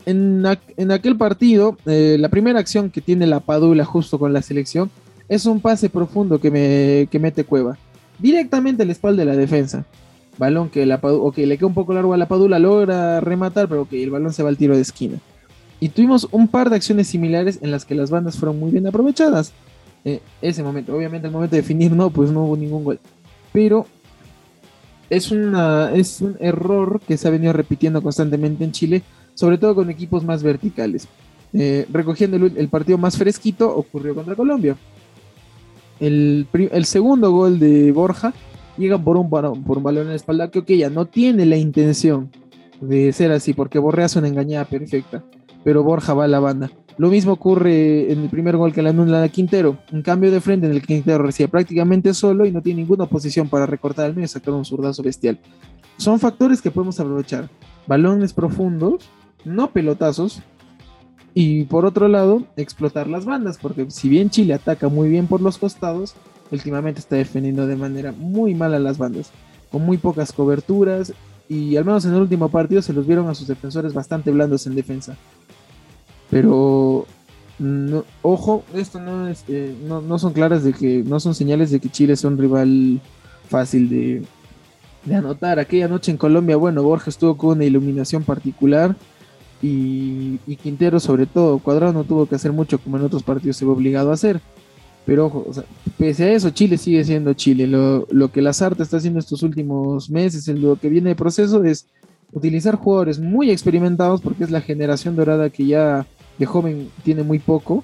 En, 0.05 0.43
aquel 0.45 1.15
partido, 1.15 1.77
eh, 1.85 2.17
la 2.19 2.29
primera 2.29 2.59
acción 2.59 2.89
que 2.89 2.99
tiene 2.99 3.27
la 3.27 3.41
Padula 3.41 3.85
justo 3.85 4.17
con 4.17 4.33
la 4.33 4.41
selección 4.41 4.89
es 5.27 5.45
un 5.45 5.61
pase 5.61 5.89
profundo 5.89 6.39
que, 6.41 6.49
me, 6.49 7.19
mete 7.19 7.43
Cueva, 7.43 7.77
directamente 8.17 8.81
a 8.81 8.85
la 8.87 8.91
espalda 8.91 9.23
de 9.23 9.31
la 9.31 9.37
defensa. 9.37 9.85
Balón 10.39 10.69
que 10.69 10.85
la 10.87 10.95
okay, 10.95 11.45
le 11.45 11.57
queda 11.57 11.67
un 11.67 11.75
poco 11.75 11.93
largo 11.93 12.13
a 12.13 12.17
la 12.17 12.27
Padula, 12.27 12.57
logra 12.57 13.19
rematar, 13.21 13.69
pero 13.69 13.87
que 13.87 14.01
el 14.01 14.09
balón 14.09 14.33
se 14.33 14.41
va 14.41 14.49
al 14.49 14.57
tiro 14.57 14.75
de 14.75 14.81
esquina. 14.81 15.19
Y 15.79 15.89
tuvimos 15.89 16.27
un 16.31 16.47
par 16.47 16.71
de 16.71 16.77
acciones 16.77 17.07
similares 17.07 17.59
en 17.61 17.69
las 17.69 17.85
que 17.85 17.93
las 17.93 18.09
bandas 18.09 18.37
fueron 18.37 18.59
muy 18.59 18.71
bien 18.71 18.87
aprovechadas. 18.87 19.53
Eh, 20.05 20.21
ese 20.41 20.63
momento. 20.63 20.95
Obviamente 20.95 21.27
el 21.27 21.33
momento 21.33 21.55
de 21.55 21.61
definir 21.61 21.91
no, 21.91 22.09
pues 22.09 22.31
no 22.31 22.45
hubo 22.45 22.57
ningún 22.57 22.83
gol. 22.83 22.99
Pero 23.51 23.85
es, 25.09 25.31
es 25.31 26.21
un 26.21 26.37
error 26.39 27.01
que 27.07 27.17
se 27.17 27.27
ha 27.27 27.31
venido 27.31 27.53
repitiendo 27.53 28.01
constantemente 28.01 28.63
en 28.63 28.71
Chile, 28.71 29.01
sobre 29.33 29.57
todo 29.57 29.75
con 29.75 29.89
equipos 29.89 30.23
más 30.23 30.43
verticales. 30.43 31.07
Eh, 31.51 31.87
recogiendo 31.91 32.37
el, 32.37 32.69
partido 32.69 32.97
más 32.97 33.17
fresquito, 33.17 33.75
ocurrió 33.75 34.13
contra 34.13 34.35
Colombia. 34.35 34.77
El, 35.99 36.47
segundo 36.83 37.31
gol 37.31 37.59
de 37.59 37.91
Borja 37.91 38.33
llega 38.77 38.97
por 38.97 39.17
un, 39.17 39.29
por 39.29 39.77
un 39.77 39.83
balón 39.83 40.03
en 40.03 40.09
la 40.09 40.15
espalda 40.15 40.49
que 40.49 40.77
ya 40.77 40.89
no 40.89 41.05
tiene 41.05 41.45
la 41.45 41.57
intención 41.57 42.29
de 42.79 43.11
ser 43.11 43.31
así, 43.31 43.53
porque 43.53 43.79
Borrea 43.79 44.05
es 44.05 44.15
una 44.15 44.27
engañada 44.27 44.65
perfecta, 44.65 45.23
pero 45.63 45.83
Borja 45.83 46.13
va 46.13 46.25
a 46.25 46.27
la 46.27 46.39
banda. 46.39 46.71
Lo 46.97 47.09
mismo 47.09 47.31
ocurre 47.31 48.11
en 48.11 48.19
el 48.23 48.29
primer 48.29 48.57
gol 48.57 48.73
que 48.73 48.81
le 48.81 48.89
anula 48.89 49.23
a 49.23 49.29
Quintero. 49.29 49.77
Un 49.93 50.01
cambio 50.01 50.31
de 50.31 50.41
frente 50.41 50.65
en 50.67 50.73
el 50.73 50.81
que 50.81 50.87
Quintero 50.87 51.23
recibe 51.23 51.47
prácticamente 51.47 52.13
solo 52.13 52.45
y 52.45 52.51
no 52.51 52.61
tiene 52.61 52.81
ninguna 52.81 53.05
posición 53.05 53.47
para 53.47 53.65
recortar 53.65 54.05
al 54.05 54.13
medio 54.13 54.25
y 54.25 54.27
sacar 54.27 54.53
un 54.53 54.65
zurdazo 54.65 55.01
bestial. 55.01 55.39
Son 55.97 56.19
factores 56.19 56.61
que 56.61 56.71
podemos 56.71 56.99
aprovechar. 56.99 57.49
Balones 57.87 58.33
profundos, 58.33 59.09
no 59.45 59.71
pelotazos. 59.71 60.41
Y 61.33 61.63
por 61.65 61.85
otro 61.85 62.09
lado, 62.09 62.43
explotar 62.57 63.07
las 63.07 63.23
bandas, 63.23 63.57
porque 63.57 63.89
si 63.91 64.09
bien 64.09 64.29
Chile 64.29 64.53
ataca 64.53 64.89
muy 64.89 65.07
bien 65.07 65.27
por 65.27 65.39
los 65.39 65.57
costados, 65.57 66.15
últimamente 66.51 66.99
está 66.99 67.15
defendiendo 67.15 67.65
de 67.65 67.75
manera 67.75 68.11
muy 68.11 68.55
mala 68.55 68.79
las 68.79 68.97
bandas, 68.97 69.31
con 69.71 69.85
muy 69.85 69.97
pocas 69.97 70.33
coberturas 70.33 71.13
y 71.47 71.77
al 71.77 71.85
menos 71.85 72.05
en 72.05 72.13
el 72.13 72.21
último 72.21 72.49
partido 72.49 72.81
se 72.81 72.93
los 72.93 73.07
vieron 73.07 73.27
a 73.27 73.35
sus 73.35 73.47
defensores 73.47 73.93
bastante 73.93 74.31
blandos 74.31 74.67
en 74.67 74.75
defensa. 74.75 75.15
Pero 76.29 77.07
ojo, 78.21 78.63
esto 78.73 78.99
no, 78.99 79.27
es, 79.27 79.43
eh, 79.47 79.75
no, 79.85 80.19
son 80.19 80.33
claras 80.33 80.63
de 80.63 80.73
que, 80.73 81.03
no 81.05 81.19
son 81.19 81.35
señales 81.35 81.71
de 81.71 81.79
que 81.79 81.89
Chile 81.89 82.15
sea 82.15 82.29
un 82.29 82.37
rival 82.37 83.01
fácil 83.49 83.89
de, 83.89 84.23
anotar. 85.13 85.59
Aquella 85.59 85.87
noche 85.87 86.11
en 86.11 86.17
Colombia, 86.17 86.55
bueno, 86.55 86.83
Borges 86.83 87.09
estuvo 87.09 87.35
con 87.35 87.57
una 87.57 87.65
iluminación 87.65 88.23
particular 88.23 88.95
y, 89.61 90.37
Quintero 90.61 90.99
sobre 90.99 91.25
todo. 91.25 91.59
Cuadrado 91.59 91.93
no 91.93 92.03
tuvo 92.03 92.27
que 92.27 92.35
hacer 92.35 92.53
mucho 92.53 92.79
como 92.79 92.97
en 92.97 93.03
otros 93.03 93.23
partidos 93.23 93.57
se 93.57 93.65
ve 93.65 93.71
obligado 93.71 94.11
a 94.11 94.13
hacer. 94.13 94.39
Pero 95.05 95.25
ojo, 95.25 95.47
pese 95.97 96.25
a 96.25 96.31
eso, 96.33 96.51
Chile 96.51 96.77
sigue 96.77 97.03
siendo 97.03 97.33
Chile. 97.33 97.65
Lo, 97.65 98.07
lo 98.11 98.31
que 98.31 98.41
Lazarte 98.41 98.83
está 98.83 98.97
haciendo 98.97 99.19
estos 99.19 99.41
últimos 99.41 100.09
meses, 100.09 100.47
en 100.47 100.61
lo 100.61 100.75
que 100.75 100.89
viene 100.89 101.09
de 101.09 101.15
proceso, 101.15 101.63
es 101.63 101.87
utilizar 102.31 102.75
jugadores 102.75 103.19
muy 103.19 103.49
experimentados 103.49 104.21
porque 104.21 104.43
es 104.43 104.51
la 104.51 104.61
generación 104.61 105.15
dorada 105.15 105.49
que 105.49 105.65
ya 105.65 106.05
de 106.39 106.45
joven 106.45 106.89
tiene 107.03 107.21
muy 107.23 107.37
poco, 107.37 107.83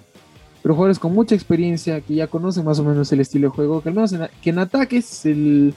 pero 0.64 0.74
jugadores 0.74 0.98
con 0.98 1.14
mucha 1.14 1.36
experiencia 1.36 2.02
que 2.02 2.16
ya 2.16 2.28
conocen 2.28 2.66
más 2.66 2.80
o 2.80 2.84
menos 2.84 3.12
el 3.12 3.20
estilo 3.20 3.50
de 3.50 3.56
juego, 3.56 3.82
que 3.82 3.90
al 3.90 3.96
menos 3.96 4.14
en, 4.14 4.22
que 4.42 4.50
en 4.50 4.60
ataques 4.60 5.26
el, 5.26 5.76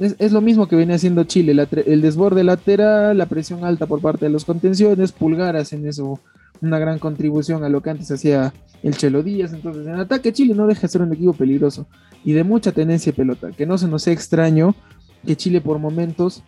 es, 0.00 0.32
lo 0.32 0.40
mismo 0.40 0.66
que 0.66 0.74
viene 0.74 0.94
haciendo 0.94 1.22
Chile, 1.24 1.54
el 1.86 2.00
desborde 2.02 2.42
lateral, 2.42 3.16
la 3.16 3.26
presión 3.26 3.64
alta 3.64 3.86
por 3.86 4.00
parte 4.00 4.24
de 4.24 4.30
los 4.32 4.44
contenciones, 4.44 5.12
Pulgar 5.12 5.56
hacen 5.56 5.86
eso 5.86 6.18
una 6.60 6.78
gran 6.78 6.98
contribución 6.98 7.62
a 7.62 7.68
lo 7.68 7.80
que 7.80 7.90
antes 7.90 8.10
hacía 8.10 8.52
el 8.82 8.96
Chelo 8.96 9.22
Díaz, 9.22 9.52
entonces 9.52 9.86
en 9.86 9.94
ataque 9.94 10.32
Chile 10.32 10.54
no 10.54 10.66
deja 10.66 10.82
de 10.82 10.88
ser 10.88 11.02
un 11.02 11.12
equipo 11.12 11.32
peligroso 11.32 11.86
y 12.24 12.32
de 12.32 12.42
mucha 12.42 12.72
tenencia 12.72 13.12
de 13.12 13.16
pelota, 13.16 13.50
que 13.52 13.66
no 13.66 13.78
se 13.78 13.86
nos 13.86 14.02
sea 14.02 14.12
extraño 14.12 14.74
que 15.24 15.36
Chile 15.36 15.60
por 15.60 15.78
momentos 15.78 16.42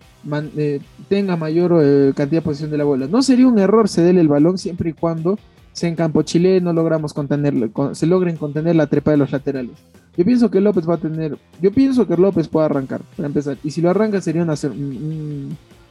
eh, 0.56 0.80
tenga 1.08 1.36
mayor 1.36 1.80
eh, 1.82 2.12
cantidad 2.14 2.42
de 2.42 2.44
posición 2.44 2.70
de 2.70 2.78
la 2.78 2.84
bola. 2.84 3.06
No 3.06 3.22
sería 3.22 3.46
un 3.46 3.58
error 3.58 3.88
cederle 3.88 4.20
el 4.20 4.28
balón 4.28 4.58
siempre 4.58 4.90
y 4.90 4.92
cuando 4.92 5.38
sea 5.76 5.90
en 5.90 5.94
campo 5.94 6.22
chileno, 6.22 6.72
logramos 6.72 7.12
contener, 7.12 7.70
se 7.92 8.06
logren 8.06 8.36
contener 8.36 8.74
la 8.76 8.86
trepa 8.86 9.10
de 9.10 9.18
los 9.18 9.30
laterales. 9.30 9.76
Yo 10.16 10.24
pienso 10.24 10.50
que 10.50 10.62
López 10.62 10.88
va 10.88 10.94
a 10.94 10.96
tener, 10.96 11.36
yo 11.60 11.70
pienso 11.70 12.06
que 12.06 12.16
López 12.16 12.48
puede 12.48 12.64
arrancar, 12.64 13.02
para 13.14 13.26
empezar, 13.26 13.58
y 13.62 13.70
si 13.70 13.82
lo 13.82 13.90
arranca 13.90 14.22
sería 14.22 14.42
una, 14.42 14.54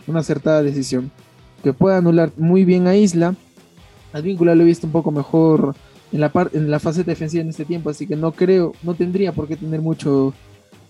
una 0.08 0.20
acertada 0.20 0.64
decisión, 0.64 1.12
que 1.64 1.72
puede 1.72 1.98
anular 1.98 2.32
muy 2.36 2.66
bien 2.66 2.88
a 2.88 2.96
Isla, 2.96 3.36
Advíncula 4.12 4.56
lo 4.56 4.64
he 4.64 4.66
visto 4.66 4.88
un 4.88 4.94
poco 4.94 5.12
mejor 5.12 5.76
en 6.12 6.20
la, 6.20 6.32
en 6.54 6.72
la 6.72 6.80
faceta 6.80 7.12
defensiva 7.12 7.44
en 7.44 7.50
este 7.50 7.66
tiempo, 7.66 7.92
así 7.92 8.08
que 8.08 8.16
no 8.16 8.32
creo, 8.32 8.74
no 8.82 8.96
tendría 8.96 9.34
por 9.34 9.48
qué 9.48 9.56
tener 9.56 9.82
mucho, 9.82 10.34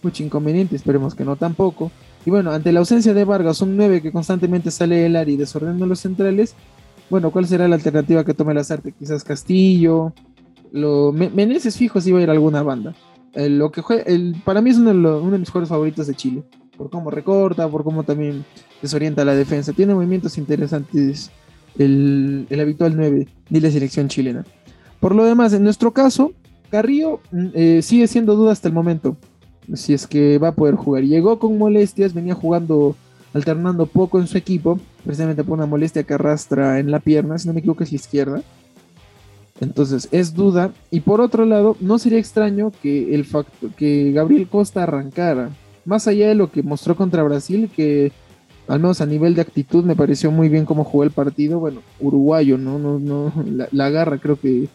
mucho 0.04 0.24
inconveniente, 0.24 0.78
esperemos 0.78 1.16
que 1.16 1.26
no 1.26 1.36
tampoco. 1.36 1.92
Y 2.26 2.30
bueno, 2.30 2.52
ante 2.52 2.72
la 2.72 2.80
ausencia 2.80 3.14
de 3.14 3.26
Vargas, 3.26 3.62
un 3.62 3.76
9 3.76 4.02
que 4.02 4.14
constantemente 4.14 4.72
sale 4.72 4.96
del 4.96 5.18
área 5.18 5.34
y 5.34 5.38
desordena 5.38 5.86
los 5.86 6.00
centrales, 6.00 6.56
bueno, 7.10 7.32
¿cuál 7.32 7.48
será 7.48 7.68
la 7.68 7.76
alternativa 7.76 8.24
que 8.24 8.34
tome 8.34 8.54
las 8.54 8.72
artes? 8.72 8.94
Quizás 8.98 9.24
Castillo, 9.24 10.14
lo, 10.72 11.12
Meneses 11.12 11.78
fijo 11.78 12.02
si 12.02 12.12
va 12.12 12.20
a 12.20 12.24
ir 12.24 12.30
a 12.30 12.34
alguna 12.34 12.64
banda. 12.64 12.96
lo 13.36 13.72
que 13.72 13.82
el, 14.06 14.36
para 14.44 14.62
mí 14.62 14.70
es 14.70 14.78
uno 14.78 15.22
de, 15.32 15.38
mis 15.38 15.50
jugadores 15.50 15.70
favoritos 15.70 16.08
de 16.08 16.16
Chile, 16.16 16.44
por 16.78 16.90
cómo 16.90 17.12
recorta, 17.12 17.70
por 17.70 17.84
cómo 17.84 18.04
también 18.04 18.46
desorienta 18.82 19.26
la 19.26 19.36
defensa. 19.36 19.74
Tiene 19.74 19.94
movimientos 19.94 20.38
interesantes 20.38 21.32
el, 21.78 22.48
el 22.50 22.60
habitual 22.60 22.96
9 22.96 23.28
de 23.50 23.62
la 23.62 23.72
selección 23.72 24.08
chilena. 24.08 24.46
Por 25.00 25.14
lo 25.14 25.24
demás, 25.24 25.54
en 25.54 25.64
nuestro 25.64 25.92
caso, 25.92 26.34
Carrillo 26.70 27.22
mm, 27.32 27.48
eh, 27.54 27.82
sigue 27.82 28.08
siendo 28.08 28.36
duda 28.36 28.52
hasta 28.52 28.68
el 28.68 28.74
momento. 28.74 29.18
Si 29.74 29.94
es 29.94 30.08
que 30.08 30.38
va 30.38 30.50
a 30.50 30.56
poder 30.56 30.76
jugar. 30.76 31.04
Llegó 31.04 31.40
con 31.40 31.58
molestias, 31.58 32.14
venía 32.14 32.36
jugando, 32.36 32.96
alternando 33.36 33.86
poco 33.86 34.22
en 34.22 34.28
su 34.28 34.38
equipo, 34.38 34.80
precisamente 35.04 35.44
por 35.44 35.58
una 35.58 35.66
molestia 35.66 36.04
que 36.04 36.14
arrastra 36.14 36.80
en 36.80 36.90
la 36.90 37.02
pierna, 37.02 37.38
si 37.38 37.48
no 37.48 37.54
me 37.54 37.60
equivoco 37.60 37.84
es 37.84 37.92
la 37.92 37.98
izquierda. 37.98 38.42
Entonces 39.60 40.08
es 40.14 40.34
duda. 40.34 40.72
Y 40.90 41.02
por 41.02 41.20
otro 41.20 41.46
lado, 41.46 41.76
no 41.82 42.00
sería 42.00 42.18
extraño 42.18 42.72
que, 42.82 43.14
el 43.14 43.28
que 43.76 44.14
Gabriel 44.14 44.48
Costa 44.48 44.84
arrancara. 44.84 45.50
Más 45.84 46.08
allá 46.08 46.30
de 46.30 46.36
lo 46.36 46.50
que 46.50 46.64
mostró 46.64 46.96
contra 46.96 47.24
Brasil, 47.24 47.70
que 47.76 48.14
al 48.70 48.80
menos 48.80 49.02
a 49.02 49.06
nivel 49.06 49.36
de 49.36 49.42
actitud 49.42 49.84
me 49.84 49.98
pareció 49.98 50.32
muy 50.32 50.48
bien 50.48 50.66
cómo 50.66 50.86
jugó 50.86 51.04
el 51.04 51.12
partido. 51.12 51.60
Bueno, 51.60 51.82
uruguayo, 52.00 52.58
¿no? 52.58 52.80
no, 52.80 53.00
no 53.00 53.34
la, 53.46 53.68
la 53.72 53.90
garra 53.90 54.18
creo 54.18 54.40
que 54.40 54.70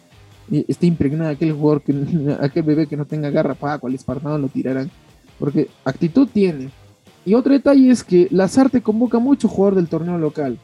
está 0.51 0.85
impregnada 0.85 1.31
aquel 1.31 1.53
jugador, 1.53 1.81
que, 1.81 1.95
aquel 2.41 2.61
bebé 2.61 2.85
que 2.85 2.97
no 2.97 3.05
tenga 3.05 3.31
garra, 3.31 3.55
para 3.55 3.79
cual 3.79 3.95
espartano 3.95 4.37
lo 4.37 4.49
tirarán. 4.49 4.91
Porque 5.39 5.67
actitud 5.83 6.27
tiene. 6.31 6.69
Y 7.25 7.35
otro 7.35 7.53
detalle 7.53 7.91
es 7.91 8.03
que 8.03 8.27
Lazarte 8.31 8.81
convoca 8.81 9.19
mucho 9.19 9.47
jugador 9.47 9.75
del 9.75 9.87
torneo 9.87 10.17
local. 10.17 10.57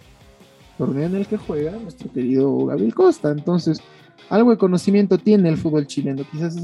Torneo 0.77 1.05
en 1.05 1.15
el 1.15 1.27
que 1.27 1.37
juega 1.37 1.71
nuestro 1.71 2.11
querido 2.11 2.65
Gabriel 2.65 2.95
Costa. 2.95 3.31
Entonces, 3.31 3.81
algo 4.29 4.51
de 4.51 4.57
conocimiento 4.57 5.17
tiene 5.17 5.49
el 5.49 5.57
fútbol 5.57 5.87
chileno. 5.87 6.23
Quizás 6.31 6.57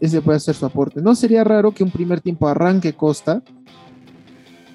ese 0.00 0.20
puede 0.22 0.40
ser 0.40 0.54
su 0.54 0.66
aporte. 0.66 1.02
No 1.02 1.14
sería 1.14 1.44
raro 1.44 1.72
que 1.72 1.84
un 1.84 1.90
primer 1.90 2.20
tiempo 2.20 2.48
arranque 2.48 2.92
Costa. 2.92 3.42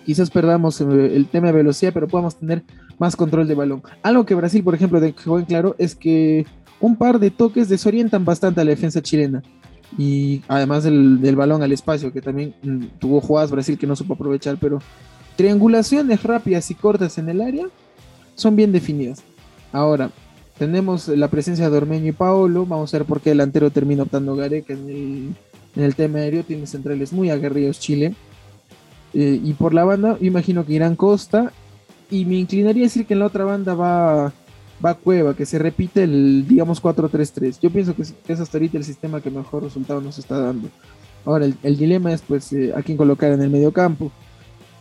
Quizás 0.06 0.30
perdamos 0.30 0.80
eh, 0.82 1.16
el 1.16 1.28
tema 1.28 1.48
de 1.48 1.54
velocidad, 1.54 1.92
pero 1.94 2.08
podamos 2.08 2.36
tener 2.36 2.64
más 3.00 3.16
control 3.16 3.48
de 3.48 3.56
balón. 3.56 3.82
Algo 4.04 4.26
que 4.26 4.36
Brasil, 4.36 4.64
por 4.64 4.76
ejemplo, 4.76 5.00
dejó 5.00 5.40
en 5.40 5.46
claro 5.46 5.76
es 5.80 5.96
que 5.96 6.46
un 6.80 6.96
par 6.96 7.20
de 7.20 7.32
toques 7.32 7.70
desorientan 7.70 8.24
bastante 8.24 8.62
a 8.62 8.66
la 8.66 8.72
defensa 8.72 9.02
chilena. 9.02 9.42
Y 9.98 10.42
además 10.48 10.84
del, 10.84 11.36
balón 11.36 11.64
al 11.64 11.72
espacio, 11.72 12.12
que 12.12 12.22
también 12.22 12.54
mm, 12.62 12.86
tuvo 13.00 13.22
jugadas 13.22 13.52
Brasil 13.52 13.78
que 13.78 13.88
no 13.88 13.96
supo 13.96 14.14
aprovechar, 14.14 14.58
pero 14.60 14.80
triangulaciones 15.36 16.24
rápidas 16.24 16.70
y 16.72 16.76
cortas 16.76 17.18
en 17.18 17.30
el 17.30 17.42
área 17.42 17.68
son 18.36 18.56
bien 18.56 18.72
definidas. 18.72 19.24
Ahora, 19.72 20.12
tenemos 20.58 21.08
la 21.10 21.28
presencia 21.30 21.70
de 21.70 21.78
Ormeño 21.78 22.08
y 22.08 22.14
Paolo. 22.14 22.66
Vamos 22.66 22.94
a 22.94 22.98
ver 22.98 23.08
por 23.08 23.22
qué 23.22 23.32
el 23.32 23.38
delantero 23.38 23.72
termina 23.72 24.04
optando 24.04 24.36
Gareca 24.36 24.74
en 24.74 24.90
el, 24.90 25.36
en 25.76 25.84
el 25.84 25.96
tema 25.96 26.20
aéreo. 26.20 26.44
Tiene 26.44 26.68
centrales 26.68 27.12
muy 27.12 27.30
aguerridos 27.30 27.80
Chile. 27.80 28.16
Eh, 29.14 29.40
y 29.44 29.54
por 29.54 29.74
la 29.74 29.84
banda, 29.84 30.18
imagino 30.22 30.66
que 30.66 30.74
irán 30.74 30.96
Costa. 30.96 31.52
Y 32.10 32.26
me 32.26 32.36
inclinaría 32.36 32.84
a 32.84 32.88
decir 32.88 33.06
que 33.06 33.14
en 33.14 33.20
la 33.20 33.26
otra 33.26 33.44
banda 33.44 33.74
va 33.74 34.34
va 34.86 34.96
Cueva, 34.96 35.36
que 35.36 35.46
se 35.46 35.58
repite 35.58 36.04
el, 36.04 36.46
digamos, 36.48 36.82
4-3-3. 36.82 37.60
Yo 37.62 37.70
pienso 37.70 37.96
que 37.96 38.04
es, 38.04 38.40
hasta 38.40 38.58
ahorita 38.58 38.78
el 38.78 38.84
sistema 38.84 39.22
que 39.22 39.32
mejor 39.32 39.64
resultado 39.64 40.02
nos 40.02 40.20
está 40.20 40.40
dando. 40.40 40.70
Ahora, 41.26 41.46
el, 41.46 41.78
dilema 41.78 42.14
es, 42.14 42.22
pues, 42.22 42.54
eh, 42.54 42.74
a 42.76 42.84
quién 42.84 42.98
colocar 42.98 43.32
en 43.32 43.42
el 43.42 43.50
medio 43.50 43.72
campo. 43.72 44.12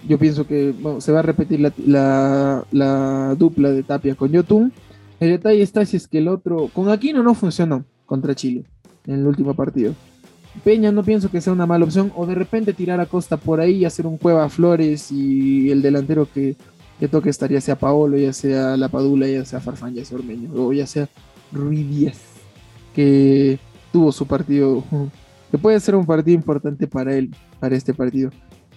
Yo 0.07 0.19
pienso 0.19 0.47
que 0.47 0.75
se 0.99 1.13
va 1.13 1.21
a 1.21 1.23
repetir 1.23 1.61
la, 1.61 3.35
dupla 3.39 3.71
de 3.71 3.83
Tapia 3.83 4.15
con 4.15 4.31
Yotun. 4.31 4.73
El 5.21 5.31
detalle 5.31 5.63
está 5.63 5.85
si 5.87 5.97
es 5.97 6.07
que 6.07 6.19
el 6.19 6.29
otro, 6.29 6.69
con 6.75 6.91
Aquino 6.91 7.23
no 7.23 7.35
funcionó 7.35 7.85
contra 8.05 8.35
Chile 8.35 8.65
en 9.07 9.21
el 9.21 9.27
último 9.27 9.55
partido. 9.55 9.95
Peña 10.63 10.93
no 10.93 11.03
pienso 11.03 11.31
que 11.31 11.41
sea 11.41 11.53
una 11.53 11.67
mala 11.67 11.85
opción, 11.85 12.13
o 12.15 12.27
de 12.27 12.35
repente 12.35 12.75
tirar 12.75 13.01
a 13.01 13.07
Costa 13.07 13.39
por 13.39 13.61
ahí 13.61 13.77
y 13.77 13.85
hacer 13.87 14.07
un 14.07 14.19
Cueva 14.19 14.49
Flores 14.49 15.11
y 15.11 15.71
el 15.71 15.83
delantero 15.83 16.29
que 16.33 16.57
que 16.99 17.09
toque 17.09 17.31
estar 17.31 17.51
ya 17.51 17.61
sea 17.61 17.77
Paolo, 17.77 18.17
ya 18.17 18.33
sea 18.33 18.77
La 18.77 18.89
Padula, 18.89 19.29
ya 19.29 19.45
sea 19.45 19.61
Farfán, 19.61 19.95
ya 19.95 20.05
sea 20.05 20.19
Ormeño, 20.19 20.51
o 20.55 20.73
ya 20.73 20.87
sea 20.87 21.09
Ruiz 21.53 22.35
que 22.95 23.59
tuvo 23.93 24.13
su 24.13 24.27
partido, 24.27 24.85
que 25.51 25.59
puede 25.59 25.79
ser 25.81 25.97
un 25.97 26.07
partido 26.07 26.35
importante 26.35 26.87
para 26.87 27.15
él, 27.17 27.35
para 27.61 27.77
este 27.77 27.93
partido. 27.93 28.31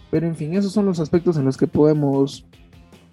Pero 0.10 0.26
en 0.28 0.36
fin, 0.36 0.54
esos 0.56 0.72
son 0.72 0.86
los 0.86 1.00
aspectos 1.00 1.38
en 1.38 1.46
los 1.46 1.58
que 1.58 1.68
podemos 1.68 2.46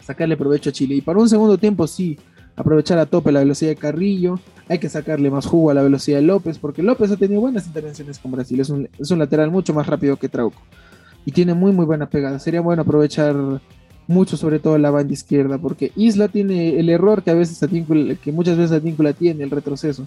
sacarle 0.00 0.36
provecho 0.36 0.70
a 0.70 0.72
Chile. 0.72 0.96
Y 0.96 1.00
para 1.00 1.18
un 1.18 1.28
segundo 1.28 1.58
tiempo, 1.58 1.86
sí, 1.86 2.18
aprovechar 2.56 2.98
a 2.98 3.06
tope 3.06 3.32
la 3.32 3.40
velocidad 3.40 3.70
de 3.70 3.76
Carrillo, 3.76 4.38
hay 4.68 4.78
que 4.78 4.88
sacarle 4.88 5.30
más 5.30 5.46
jugo 5.46 5.70
a 5.70 5.74
la 5.74 5.82
velocidad 5.82 6.18
de 6.18 6.22
López, 6.22 6.58
porque 6.58 6.82
López 6.82 7.10
ha 7.10 7.16
tenido 7.16 7.40
buenas 7.40 7.66
intervenciones 7.66 8.18
con 8.18 8.30
Brasil, 8.30 8.60
es 8.60 8.70
un, 8.70 8.88
es 8.98 9.10
un 9.10 9.18
lateral 9.18 9.50
mucho 9.50 9.74
más 9.74 9.86
rápido 9.86 10.16
que 10.16 10.28
Trauco. 10.28 10.60
Y 11.26 11.32
tiene 11.32 11.54
muy 11.54 11.72
muy 11.72 11.86
buena 11.86 12.08
pegada. 12.08 12.38
Sería 12.38 12.60
bueno 12.60 12.82
aprovechar 12.82 13.34
mucho 14.06 14.36
sobre 14.36 14.58
todo 14.58 14.78
la 14.78 14.90
banda 14.90 15.12
izquierda, 15.12 15.58
porque 15.58 15.92
Isla 15.96 16.28
tiene 16.28 16.78
el 16.78 16.88
error 16.90 17.22
que 17.22 17.30
a 17.30 17.34
veces 17.34 17.58
que 18.22 18.32
muchas 18.32 18.56
veces 18.56 18.72
Advíncula 18.72 19.12
tiene, 19.12 19.44
el 19.44 19.50
retroceso. 19.50 20.06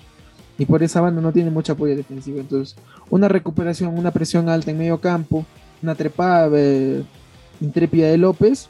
Y 0.59 0.65
por 0.65 0.81
esa 0.81 1.01
banda 1.01 1.21
no 1.21 1.31
tiene 1.31 1.51
mucho 1.51 1.73
apoyo 1.73 1.95
defensivo. 1.95 2.39
Entonces, 2.39 2.75
una 3.09 3.27
recuperación, 3.27 3.97
una 3.97 4.11
presión 4.11 4.49
alta 4.49 4.71
en 4.71 4.77
medio 4.77 4.99
campo, 4.99 5.45
una 5.83 5.93
trepada 5.93 6.49
eh, 6.53 7.03
intrépida 7.61 8.07
de 8.07 8.17
López, 8.17 8.69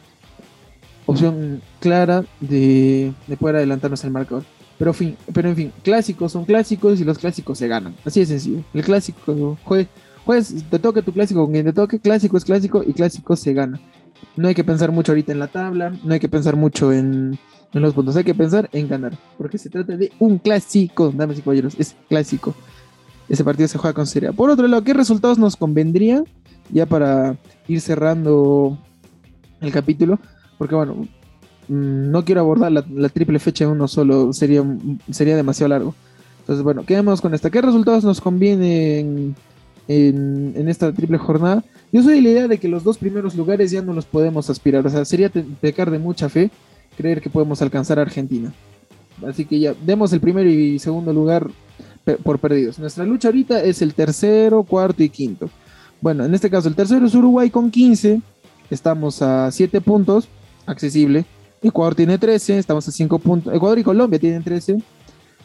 opción 1.05 1.61
clara 1.79 2.25
de, 2.41 3.13
poder 3.39 3.57
adelantarnos 3.57 4.03
al 4.03 4.11
marcador. 4.11 4.43
Pero, 4.77 4.93
fin, 4.93 5.17
pero 5.33 5.49
en 5.49 5.55
fin, 5.55 5.71
clásicos 5.81 6.33
son 6.33 6.45
clásicos 6.45 6.99
y 6.99 7.03
los 7.03 7.17
clásicos 7.17 7.57
se 7.57 7.67
ganan. 7.67 7.95
Así 8.05 8.19
de 8.19 8.27
sencillo. 8.27 8.63
El 8.73 8.83
clásico, 8.83 9.57
juez, 9.63 9.87
juez, 10.25 10.53
te 10.69 10.77
toque 10.77 11.01
tu 11.01 11.13
clásico, 11.13 11.43
con 11.43 11.53
quien 11.53 11.65
te 11.65 11.73
toque, 11.73 11.99
clásico 11.99 12.37
es 12.37 12.45
clásico 12.45 12.83
y 12.85 12.93
clásico 12.93 13.35
se 13.35 13.53
gana. 13.53 13.79
No 14.35 14.47
hay 14.47 14.55
que 14.55 14.63
pensar 14.63 14.91
mucho 14.91 15.11
ahorita 15.11 15.31
en 15.31 15.39
la 15.39 15.47
tabla, 15.47 15.91
no 16.03 16.13
hay 16.13 16.19
que 16.19 16.29
pensar 16.29 16.55
mucho 16.55 16.93
en, 16.93 17.37
los 17.73 17.93
puntos, 17.93 18.15
hay 18.15 18.23
que 18.23 18.33
pensar 18.33 18.69
en 18.71 18.87
ganar, 18.87 19.17
porque 19.37 19.57
se 19.57 19.69
trata 19.69 19.97
de 19.97 20.11
un 20.19 20.39
clásico, 20.39 21.11
damas 21.15 21.37
y 21.39 21.41
caballeros, 21.41 21.75
es 21.77 21.95
clásico. 22.09 22.55
Ese 23.29 23.43
partido 23.43 23.67
se 23.67 23.77
juega 23.77 23.93
con 23.93 24.07
seriedad. 24.07 24.33
Por 24.33 24.49
otro 24.49 24.67
lado, 24.67 24.83
¿qué 24.83 24.93
resultados 24.93 25.37
nos 25.37 25.55
convendrían 25.57 26.23
ya 26.71 26.85
para 26.85 27.37
ir 27.67 27.81
cerrando 27.81 28.77
el 29.59 29.71
capítulo? 29.71 30.19
Porque 30.57 30.75
bueno, 30.75 31.07
mm, 31.67 32.11
no 32.11 32.23
quiero 32.23 32.41
abordar 32.41 32.71
la, 32.71 33.09
triple 33.09 33.39
fecha 33.39 33.65
en 33.65 33.71
uno 33.71 33.87
solo, 33.87 34.31
sería, 34.33 34.63
sería 35.11 35.35
demasiado 35.35 35.69
largo. 35.69 35.95
Entonces, 36.39 36.63
bueno, 36.63 36.85
quedemos 36.85 37.19
con 37.19 37.33
esta. 37.33 37.49
¿Qué 37.49 37.61
resultados 37.61 38.05
nos 38.05 38.21
convienen 38.21 39.35
en, 39.87 40.67
esta 40.67 40.91
triple 40.91 41.17
jornada? 41.17 41.63
Yo 41.91 42.03
soy 42.03 42.15
de 42.15 42.21
la 42.21 42.29
idea 42.29 42.47
de 42.47 42.57
que 42.57 42.67
los 42.67 42.83
dos 42.83 42.97
primeros 42.97 43.35
lugares 43.35 43.71
ya 43.71 43.81
no 43.81 43.93
los 43.93 44.05
podemos 44.05 44.49
aspirar. 44.49 44.85
O 44.85 44.89
sea, 44.89 45.05
sería 45.05 45.31
pecar 45.61 45.91
de 45.91 45.99
mucha 45.99 46.29
fe 46.29 46.51
creer 46.97 47.21
que 47.21 47.29
podemos 47.29 47.61
alcanzar 47.61 47.99
a 47.99 48.03
Argentina. 48.03 48.53
Así 49.25 49.45
que 49.45 49.59
ya, 49.59 49.73
demos 49.85 50.13
el 50.13 50.19
primero 50.19 50.49
y 50.49 50.79
segundo 50.79 51.13
lugar 51.13 51.47
por 52.23 52.39
perdidos. 52.39 52.79
Nuestra 52.79 53.05
lucha 53.05 53.27
ahorita 53.27 53.63
es 53.63 53.81
el 53.81 53.93
tercero, 53.93 54.63
cuarto 54.63 55.03
y 55.03 55.09
quinto. 55.09 55.49
Bueno, 55.99 56.25
en 56.25 56.33
este 56.33 56.49
caso 56.49 56.67
el 56.67 56.75
tercero 56.75 57.05
es 57.05 57.15
Uruguay 57.15 57.49
con 57.49 57.71
15. 57.71 58.21
Estamos 58.69 59.21
a 59.21 59.51
7 59.51 59.81
puntos, 59.81 60.27
accesible. 60.65 61.25
Ecuador 61.61 61.95
tiene 61.95 62.17
13, 62.17 62.59
estamos 62.59 62.87
a 62.87 62.91
5 62.91 63.19
puntos. 63.19 63.53
Ecuador 63.53 63.79
y 63.79 63.83
Colombia 63.83 64.19
tienen 64.19 64.43
13 64.43 64.77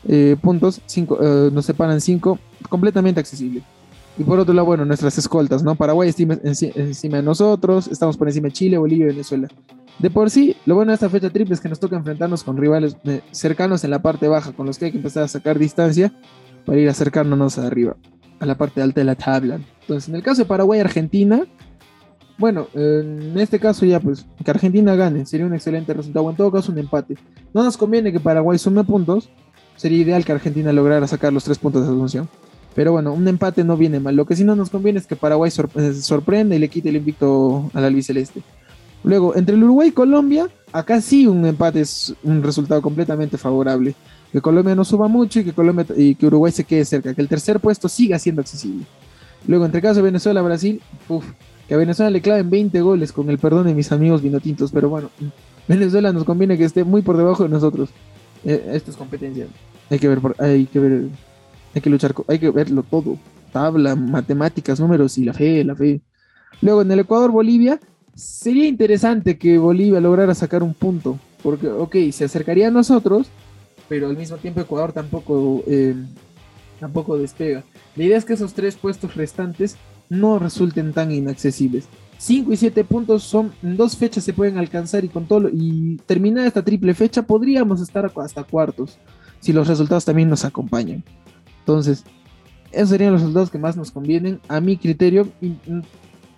eh, 0.09 0.37
puntos, 0.41 0.81
cinco, 0.87 1.19
eh, 1.23 1.51
nos 1.53 1.65
separan 1.65 2.01
5, 2.01 2.39
completamente 2.69 3.21
accesible. 3.21 3.63
Y 4.19 4.25
por 4.25 4.38
otro 4.38 4.52
lado, 4.52 4.66
bueno, 4.66 4.85
nuestras 4.85 5.16
escoltas, 5.16 5.62
¿no? 5.62 5.75
Paraguay 5.75 6.09
encima, 6.09 6.38
encima 6.42 7.16
de 7.16 7.23
nosotros, 7.23 7.88
estamos 7.88 8.16
por 8.16 8.28
encima 8.28 8.49
de 8.49 8.52
Chile, 8.52 8.78
Bolivia 8.78 9.07
y 9.07 9.09
Venezuela. 9.09 9.49
De 9.99 10.11
por 10.11 10.31
sí, 10.31 10.57
lo 10.66 10.75
bueno 10.75 10.90
de 10.90 10.95
esta 10.95 11.09
fecha 11.09 11.31
triple 11.31 11.54
es 11.54 11.61
que 11.61 11.69
nos 11.69 11.81
toca 11.81 11.97
enfrentarnos 11.97 12.45
con 12.45 12.57
rivales 12.57 12.97
eh, 13.04 13.23
cercanos 13.31 13.85
en 13.85 13.90
la 13.90 14.02
parte 14.02 14.28
baja, 14.28 14.52
con 14.52 14.66
los 14.66 14.78
que 14.78 14.87
hay 14.87 14.90
que 14.90 14.99
empezar 14.99 15.23
a 15.23 15.28
sacar 15.28 15.59
distancia 15.59 16.12
para 16.66 16.78
ir 16.78 16.88
acercándonos 16.88 17.59
arriba, 17.59 17.97
a 18.40 18.47
la 18.47 18.57
parte 18.57 18.83
alta 18.83 19.00
de 19.00 19.04
la 19.04 19.14
tabla. 19.14 19.61
Entonces, 19.83 20.09
en 20.09 20.16
el 20.16 20.23
caso 20.23 20.42
de 20.42 20.47
Paraguay-Argentina, 20.47 21.47
bueno, 22.38 22.66
en 22.75 23.38
este 23.38 23.61
caso 23.61 23.87
ya 23.87 24.00
pues 24.00 24.26
que 24.45 24.50
Argentina 24.50 24.95
gane 24.97 25.26
sería 25.26 25.47
un 25.47 25.54
excelente 25.54 25.95
resultado, 25.95 26.28
en 26.31 26.37
todo 26.37 26.50
caso 26.50 26.73
un 26.73 26.78
empate. 26.78 27.16
No 27.54 27.62
nos 27.62 27.76
conviene 27.76 28.12
que 28.12 28.21
Paraguay 28.21 28.59
sume 28.59 28.85
puntos, 28.85 29.31
sería 29.76 29.99
ideal 29.99 30.25
que 30.25 30.33
Argentina 30.33 30.73
lograra 30.73 31.07
sacar 31.07 31.33
los 31.33 31.45
tres 31.45 31.59
puntos 31.59 31.83
de 31.83 31.92
Asunción. 31.92 32.28
Pero 32.75 32.93
bueno, 32.93 33.12
un 33.12 33.29
empate 33.29 33.64
no 33.64 33.76
viene 33.76 34.00
mal. 34.00 34.17
Lo 34.17 34.25
que 34.25 34.37
sí 34.37 34.45
no 34.45 34.57
nos 34.57 34.71
conviene 34.71 34.99
es 34.99 35.07
que 35.07 35.17
Paraguay 35.17 35.50
eh, 35.75 35.93
sorprenda 35.95 36.55
y 36.55 36.59
le 36.59 36.69
quite 36.69 36.88
el 36.88 36.97
invicto 36.97 37.71
al 37.75 37.85
albiceleste. 37.85 38.43
Luego, 39.05 39.37
entre 39.37 39.57
el 39.57 39.64
Uruguay 39.64 39.88
y 39.88 39.93
Colombia, 39.93 40.49
acá 40.73 41.00
sí 41.00 41.26
un 41.26 41.45
empate 41.45 41.81
es 41.81 42.14
un 42.23 42.43
resultado 42.43 42.81
completamente 42.81 43.37
favorable. 43.37 43.95
Que 44.31 44.41
Colombia 44.41 44.75
no 44.75 44.85
suba 44.85 45.09
mucho 45.09 45.41
y 45.41 45.45
que, 45.45 45.52
Colombia, 45.52 45.85
y 45.97 46.14
que 46.14 46.26
Uruguay 46.26 46.52
se 46.52 46.64
quede 46.64 46.85
cerca, 46.85 47.12
que 47.12 47.21
el 47.21 47.29
tercer 47.29 47.61
puesto 47.61 47.88
siga 47.88 48.19
siendo 48.19 48.41
accesible. 48.41 48.87
Luego, 49.47 49.67
entre 49.67 49.83
caso 49.83 50.02
Venezuela-Brasil, 50.02 50.81
que 51.69 51.75
a 51.75 51.76
Venezuela 51.76 52.11
le 52.11 52.23
claven 52.23 52.49
20 52.49 52.81
goles, 52.81 53.12
con 53.12 53.29
el 53.29 53.38
perdón 53.38 53.67
de 53.67 53.75
mis 53.75 53.93
amigos 53.93 54.23
vinotintos, 54.23 54.71
pero 54.73 54.88
bueno, 54.88 55.11
Venezuela 55.69 56.12
nos 56.12 56.25
conviene 56.25 56.57
que 56.57 56.64
esté 56.64 56.85
muy 56.85 57.02
por 57.02 57.17
debajo 57.17 57.43
de 57.43 57.49
nosotros. 57.49 57.91
Eh, 58.45 58.71
esto 58.73 58.91
es 58.91 58.97
competencia. 58.97 59.47
Hay 59.91 59.99
que 59.99 60.09
ver, 60.09 60.21
hay 60.38 60.67
que 60.67 60.79
ver, 60.79 61.09
hay 61.75 61.81
que 61.81 61.91
luchar, 61.91 62.14
hay 62.29 62.38
que 62.38 62.50
verlo 62.50 62.83
todo. 62.83 63.19
Tabla, 63.52 63.97
matemáticas, 63.97 64.81
números 64.81 65.19
y 65.19 65.25
la 65.25 65.35
fe, 65.35 65.64
la 65.64 65.75
fe. 65.75 66.00
Luego 66.61 66.83
en 66.83 66.91
el 66.91 67.00
Ecuador-Bolivia, 67.00 67.81
sería 68.14 68.67
interesante 68.67 69.38
que 69.38 69.59
Bolivia 69.59 70.00
lograra 70.00 70.35
sacar 70.35 70.62
un 70.62 70.75
punto. 70.75 71.19
Porque, 71.43 71.69
ok, 71.69 71.97
se 72.12 72.25
acercaría 72.25 72.69
a 72.69 72.71
nosotros, 72.71 73.29
pero 73.88 74.09
al 74.09 74.17
mismo 74.17 74.37
tiempo 74.37 74.61
Ecuador 74.61 74.93
tampoco, 74.93 75.64
eh, 75.67 75.95
tampoco 76.79 77.19
despega. 77.19 77.64
La 77.97 78.05
idea 78.05 78.17
es 78.17 78.25
que 78.25 78.35
esos 78.35 78.55
tres 78.55 78.76
puestos 78.76 79.17
restantes 79.17 79.76
no 80.09 80.38
resulten 80.38 80.93
tan 80.93 81.11
inaccesibles. 81.11 81.88
5 82.19 82.52
y 82.52 82.57
7 82.57 82.85
puntos 82.85 83.25
son 83.25 83.52
en 83.64 83.76
dos 83.76 83.97
fechas 83.97 84.23
se 84.23 84.33
pueden 84.33 84.57
alcanzar 84.57 85.05
y 85.05 85.09
con 85.09 85.26
todo 85.26 85.49
y 85.52 85.97
terminada 86.07 86.47
esta 86.47 86.62
triple 86.62 86.95
fecha 86.95 87.23
podríamos 87.23 87.81
estar 87.81 88.09
hasta 88.14 88.45
cuartos 88.45 88.97
si 89.41 89.52
los 89.52 89.67
resultados 89.67 90.05
también 90.05 90.29
nos 90.29 90.45
acompañan. 90.45 91.02
Entonces, 91.62 92.04
esos 92.71 92.90
serían 92.90 93.12
los 93.12 93.21
resultados 93.21 93.50
que 93.50 93.59
más 93.59 93.76
nos 93.76 93.90
convienen. 93.90 94.40
A 94.49 94.61
mi 94.61 94.76
criterio, 94.76 95.28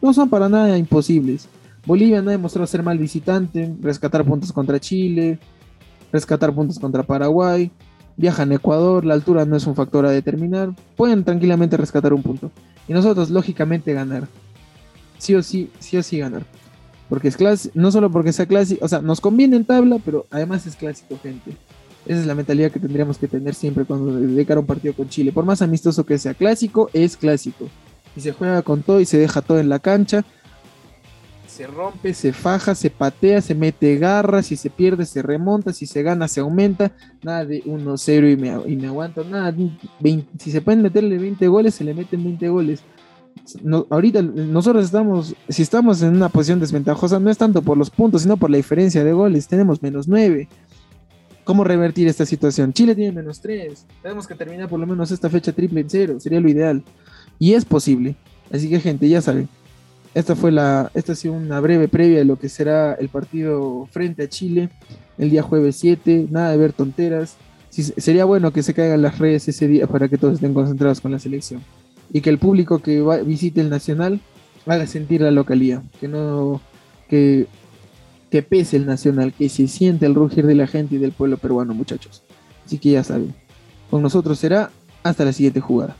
no 0.00 0.12
son 0.12 0.28
para 0.28 0.48
nada 0.48 0.76
imposibles. 0.78 1.48
Bolivia 1.86 2.22
no 2.22 2.30
ha 2.30 2.32
demostrado 2.32 2.66
ser 2.66 2.82
mal 2.82 2.98
visitante, 2.98 3.74
rescatar 3.80 4.24
puntos 4.24 4.52
contra 4.52 4.80
Chile, 4.80 5.38
rescatar 6.12 6.54
puntos 6.54 6.78
contra 6.78 7.02
Paraguay, 7.02 7.70
viajan 8.16 8.52
a 8.52 8.54
Ecuador, 8.54 9.04
la 9.04 9.14
altura 9.14 9.44
no 9.44 9.56
es 9.56 9.66
un 9.66 9.74
factor 9.74 10.06
a 10.06 10.10
determinar, 10.10 10.74
pueden 10.96 11.24
tranquilamente 11.24 11.76
rescatar 11.76 12.14
un 12.14 12.22
punto. 12.22 12.50
Y 12.88 12.94
nosotros, 12.94 13.30
lógicamente, 13.30 13.92
ganar 13.92 14.28
sí 15.24 15.34
o 15.34 15.42
sí, 15.42 15.70
sí 15.78 15.96
o 15.96 16.02
sí 16.02 16.18
ganar. 16.18 16.44
Porque 17.08 17.28
es 17.28 17.36
clásico, 17.36 17.72
no 17.78 17.90
solo 17.90 18.10
porque 18.10 18.32
sea 18.32 18.46
clásico, 18.46 18.84
o 18.84 18.88
sea, 18.88 19.00
nos 19.00 19.20
conviene 19.20 19.56
en 19.56 19.64
tabla, 19.64 19.98
pero 20.04 20.26
además 20.30 20.66
es 20.66 20.76
clásico, 20.76 21.18
gente. 21.22 21.56
Esa 22.06 22.20
es 22.20 22.26
la 22.26 22.34
mentalidad 22.34 22.70
que 22.70 22.80
tendríamos 22.80 23.18
que 23.18 23.28
tener 23.28 23.54
siempre 23.54 23.84
cuando 23.84 24.14
dedicar 24.18 24.58
un 24.58 24.66
partido 24.66 24.94
con 24.94 25.08
Chile. 25.08 25.32
Por 25.32 25.44
más 25.44 25.62
amistoso 25.62 26.04
que 26.04 26.18
sea 26.18 26.34
clásico, 26.34 26.90
es 26.92 27.16
clásico. 27.16 27.68
Y 28.16 28.20
se 28.20 28.32
juega 28.32 28.62
con 28.62 28.82
todo 28.82 29.00
y 29.00 29.06
se 29.06 29.18
deja 29.18 29.40
todo 29.40 29.58
en 29.58 29.68
la 29.68 29.78
cancha. 29.78 30.24
Se 31.46 31.66
rompe, 31.66 32.14
se 32.14 32.32
faja, 32.32 32.74
se 32.74 32.90
patea, 32.90 33.40
se 33.40 33.54
mete 33.54 33.96
garra. 33.96 34.42
Si 34.42 34.56
se 34.56 34.70
pierde, 34.70 35.06
se 35.06 35.22
remonta. 35.22 35.72
Si 35.72 35.86
se 35.86 36.02
gana, 36.02 36.28
se 36.28 36.40
aumenta. 36.40 36.92
Nada 37.22 37.44
de 37.44 37.62
1-0 37.64 38.32
y 38.32 38.36
me, 38.36 38.72
y 38.72 38.76
me 38.76 38.88
aguanto. 38.88 39.24
Nada, 39.24 39.54
si 40.38 40.50
se 40.50 40.60
pueden 40.60 40.82
meterle 40.82 41.16
20 41.18 41.48
goles, 41.48 41.74
se 41.74 41.84
le 41.84 41.94
meten 41.94 42.22
20 42.22 42.48
goles 42.48 42.82
ahorita 43.90 44.22
nosotros 44.22 44.84
estamos, 44.84 45.34
si 45.48 45.62
estamos 45.62 46.02
en 46.02 46.16
una 46.16 46.28
posición 46.28 46.60
desventajosa, 46.60 47.20
no 47.20 47.30
es 47.30 47.38
tanto 47.38 47.62
por 47.62 47.76
los 47.76 47.90
puntos, 47.90 48.22
sino 48.22 48.36
por 48.36 48.50
la 48.50 48.56
diferencia 48.56 49.04
de 49.04 49.12
goles. 49.12 49.48
Tenemos 49.48 49.82
menos 49.82 50.08
9. 50.08 50.48
¿Cómo 51.44 51.62
revertir 51.62 52.08
esta 52.08 52.26
situación? 52.26 52.72
Chile 52.72 52.94
tiene 52.94 53.12
menos 53.12 53.40
3. 53.40 53.86
Tenemos 54.02 54.26
que 54.26 54.34
terminar 54.34 54.68
por 54.68 54.80
lo 54.80 54.86
menos 54.86 55.10
esta 55.10 55.28
fecha 55.28 55.52
triple 55.52 55.80
en 55.80 55.90
cero. 55.90 56.18
Sería 56.18 56.40
lo 56.40 56.48
ideal. 56.48 56.82
Y 57.38 57.52
es 57.52 57.64
posible. 57.64 58.16
Así 58.50 58.68
que, 58.70 58.80
gente, 58.80 59.08
ya 59.08 59.20
saben. 59.20 59.48
Esta 60.14 60.36
fue 60.36 60.52
la. 60.52 60.90
Esta 60.94 61.12
ha 61.12 61.16
sido 61.16 61.34
una 61.34 61.60
breve 61.60 61.88
previa 61.88 62.18
de 62.18 62.24
lo 62.24 62.38
que 62.38 62.48
será 62.48 62.94
el 62.94 63.08
partido 63.08 63.86
frente 63.90 64.22
a 64.22 64.28
Chile 64.28 64.70
el 65.18 65.30
día 65.30 65.42
jueves 65.42 65.76
7. 65.76 66.28
Nada 66.30 66.52
de 66.52 66.56
ver 66.56 66.72
tonteras. 66.72 67.36
sería 67.70 68.24
bueno 68.24 68.52
que 68.52 68.62
se 68.62 68.72
caigan 68.72 69.02
las 69.02 69.18
redes 69.18 69.48
ese 69.48 69.68
día 69.68 69.86
para 69.86 70.08
que 70.08 70.16
todos 70.16 70.34
estén 70.34 70.54
concentrados 70.54 71.00
con 71.00 71.12
la 71.12 71.18
selección 71.18 71.62
y 72.12 72.20
que 72.20 72.30
el 72.30 72.38
público 72.38 72.78
que 72.78 73.02
visite 73.24 73.60
el 73.60 73.70
Nacional 73.70 74.20
haga 74.66 74.86
sentir 74.86 75.20
la 75.20 75.30
localidad, 75.30 75.82
que 76.00 76.08
no 76.08 76.60
que, 77.08 77.46
que 78.34 78.42
pese 78.42 78.76
el 78.76 78.84
Nacional, 78.84 79.32
que 79.32 79.48
se 79.48 79.68
siente 79.68 80.06
el 80.06 80.14
rugir 80.16 80.44
de 80.44 80.56
la 80.56 80.66
gente 80.66 80.96
y 80.96 80.98
del 80.98 81.12
pueblo 81.12 81.36
peruano, 81.36 81.72
muchachos. 81.72 82.24
Así 82.66 82.78
que 82.78 82.90
ya 82.90 83.04
saben, 83.04 83.32
con 83.88 84.02
nosotros 84.02 84.40
será 84.40 84.72
hasta 85.04 85.24
la 85.24 85.32
siguiente 85.32 85.60
jugada. 85.60 85.94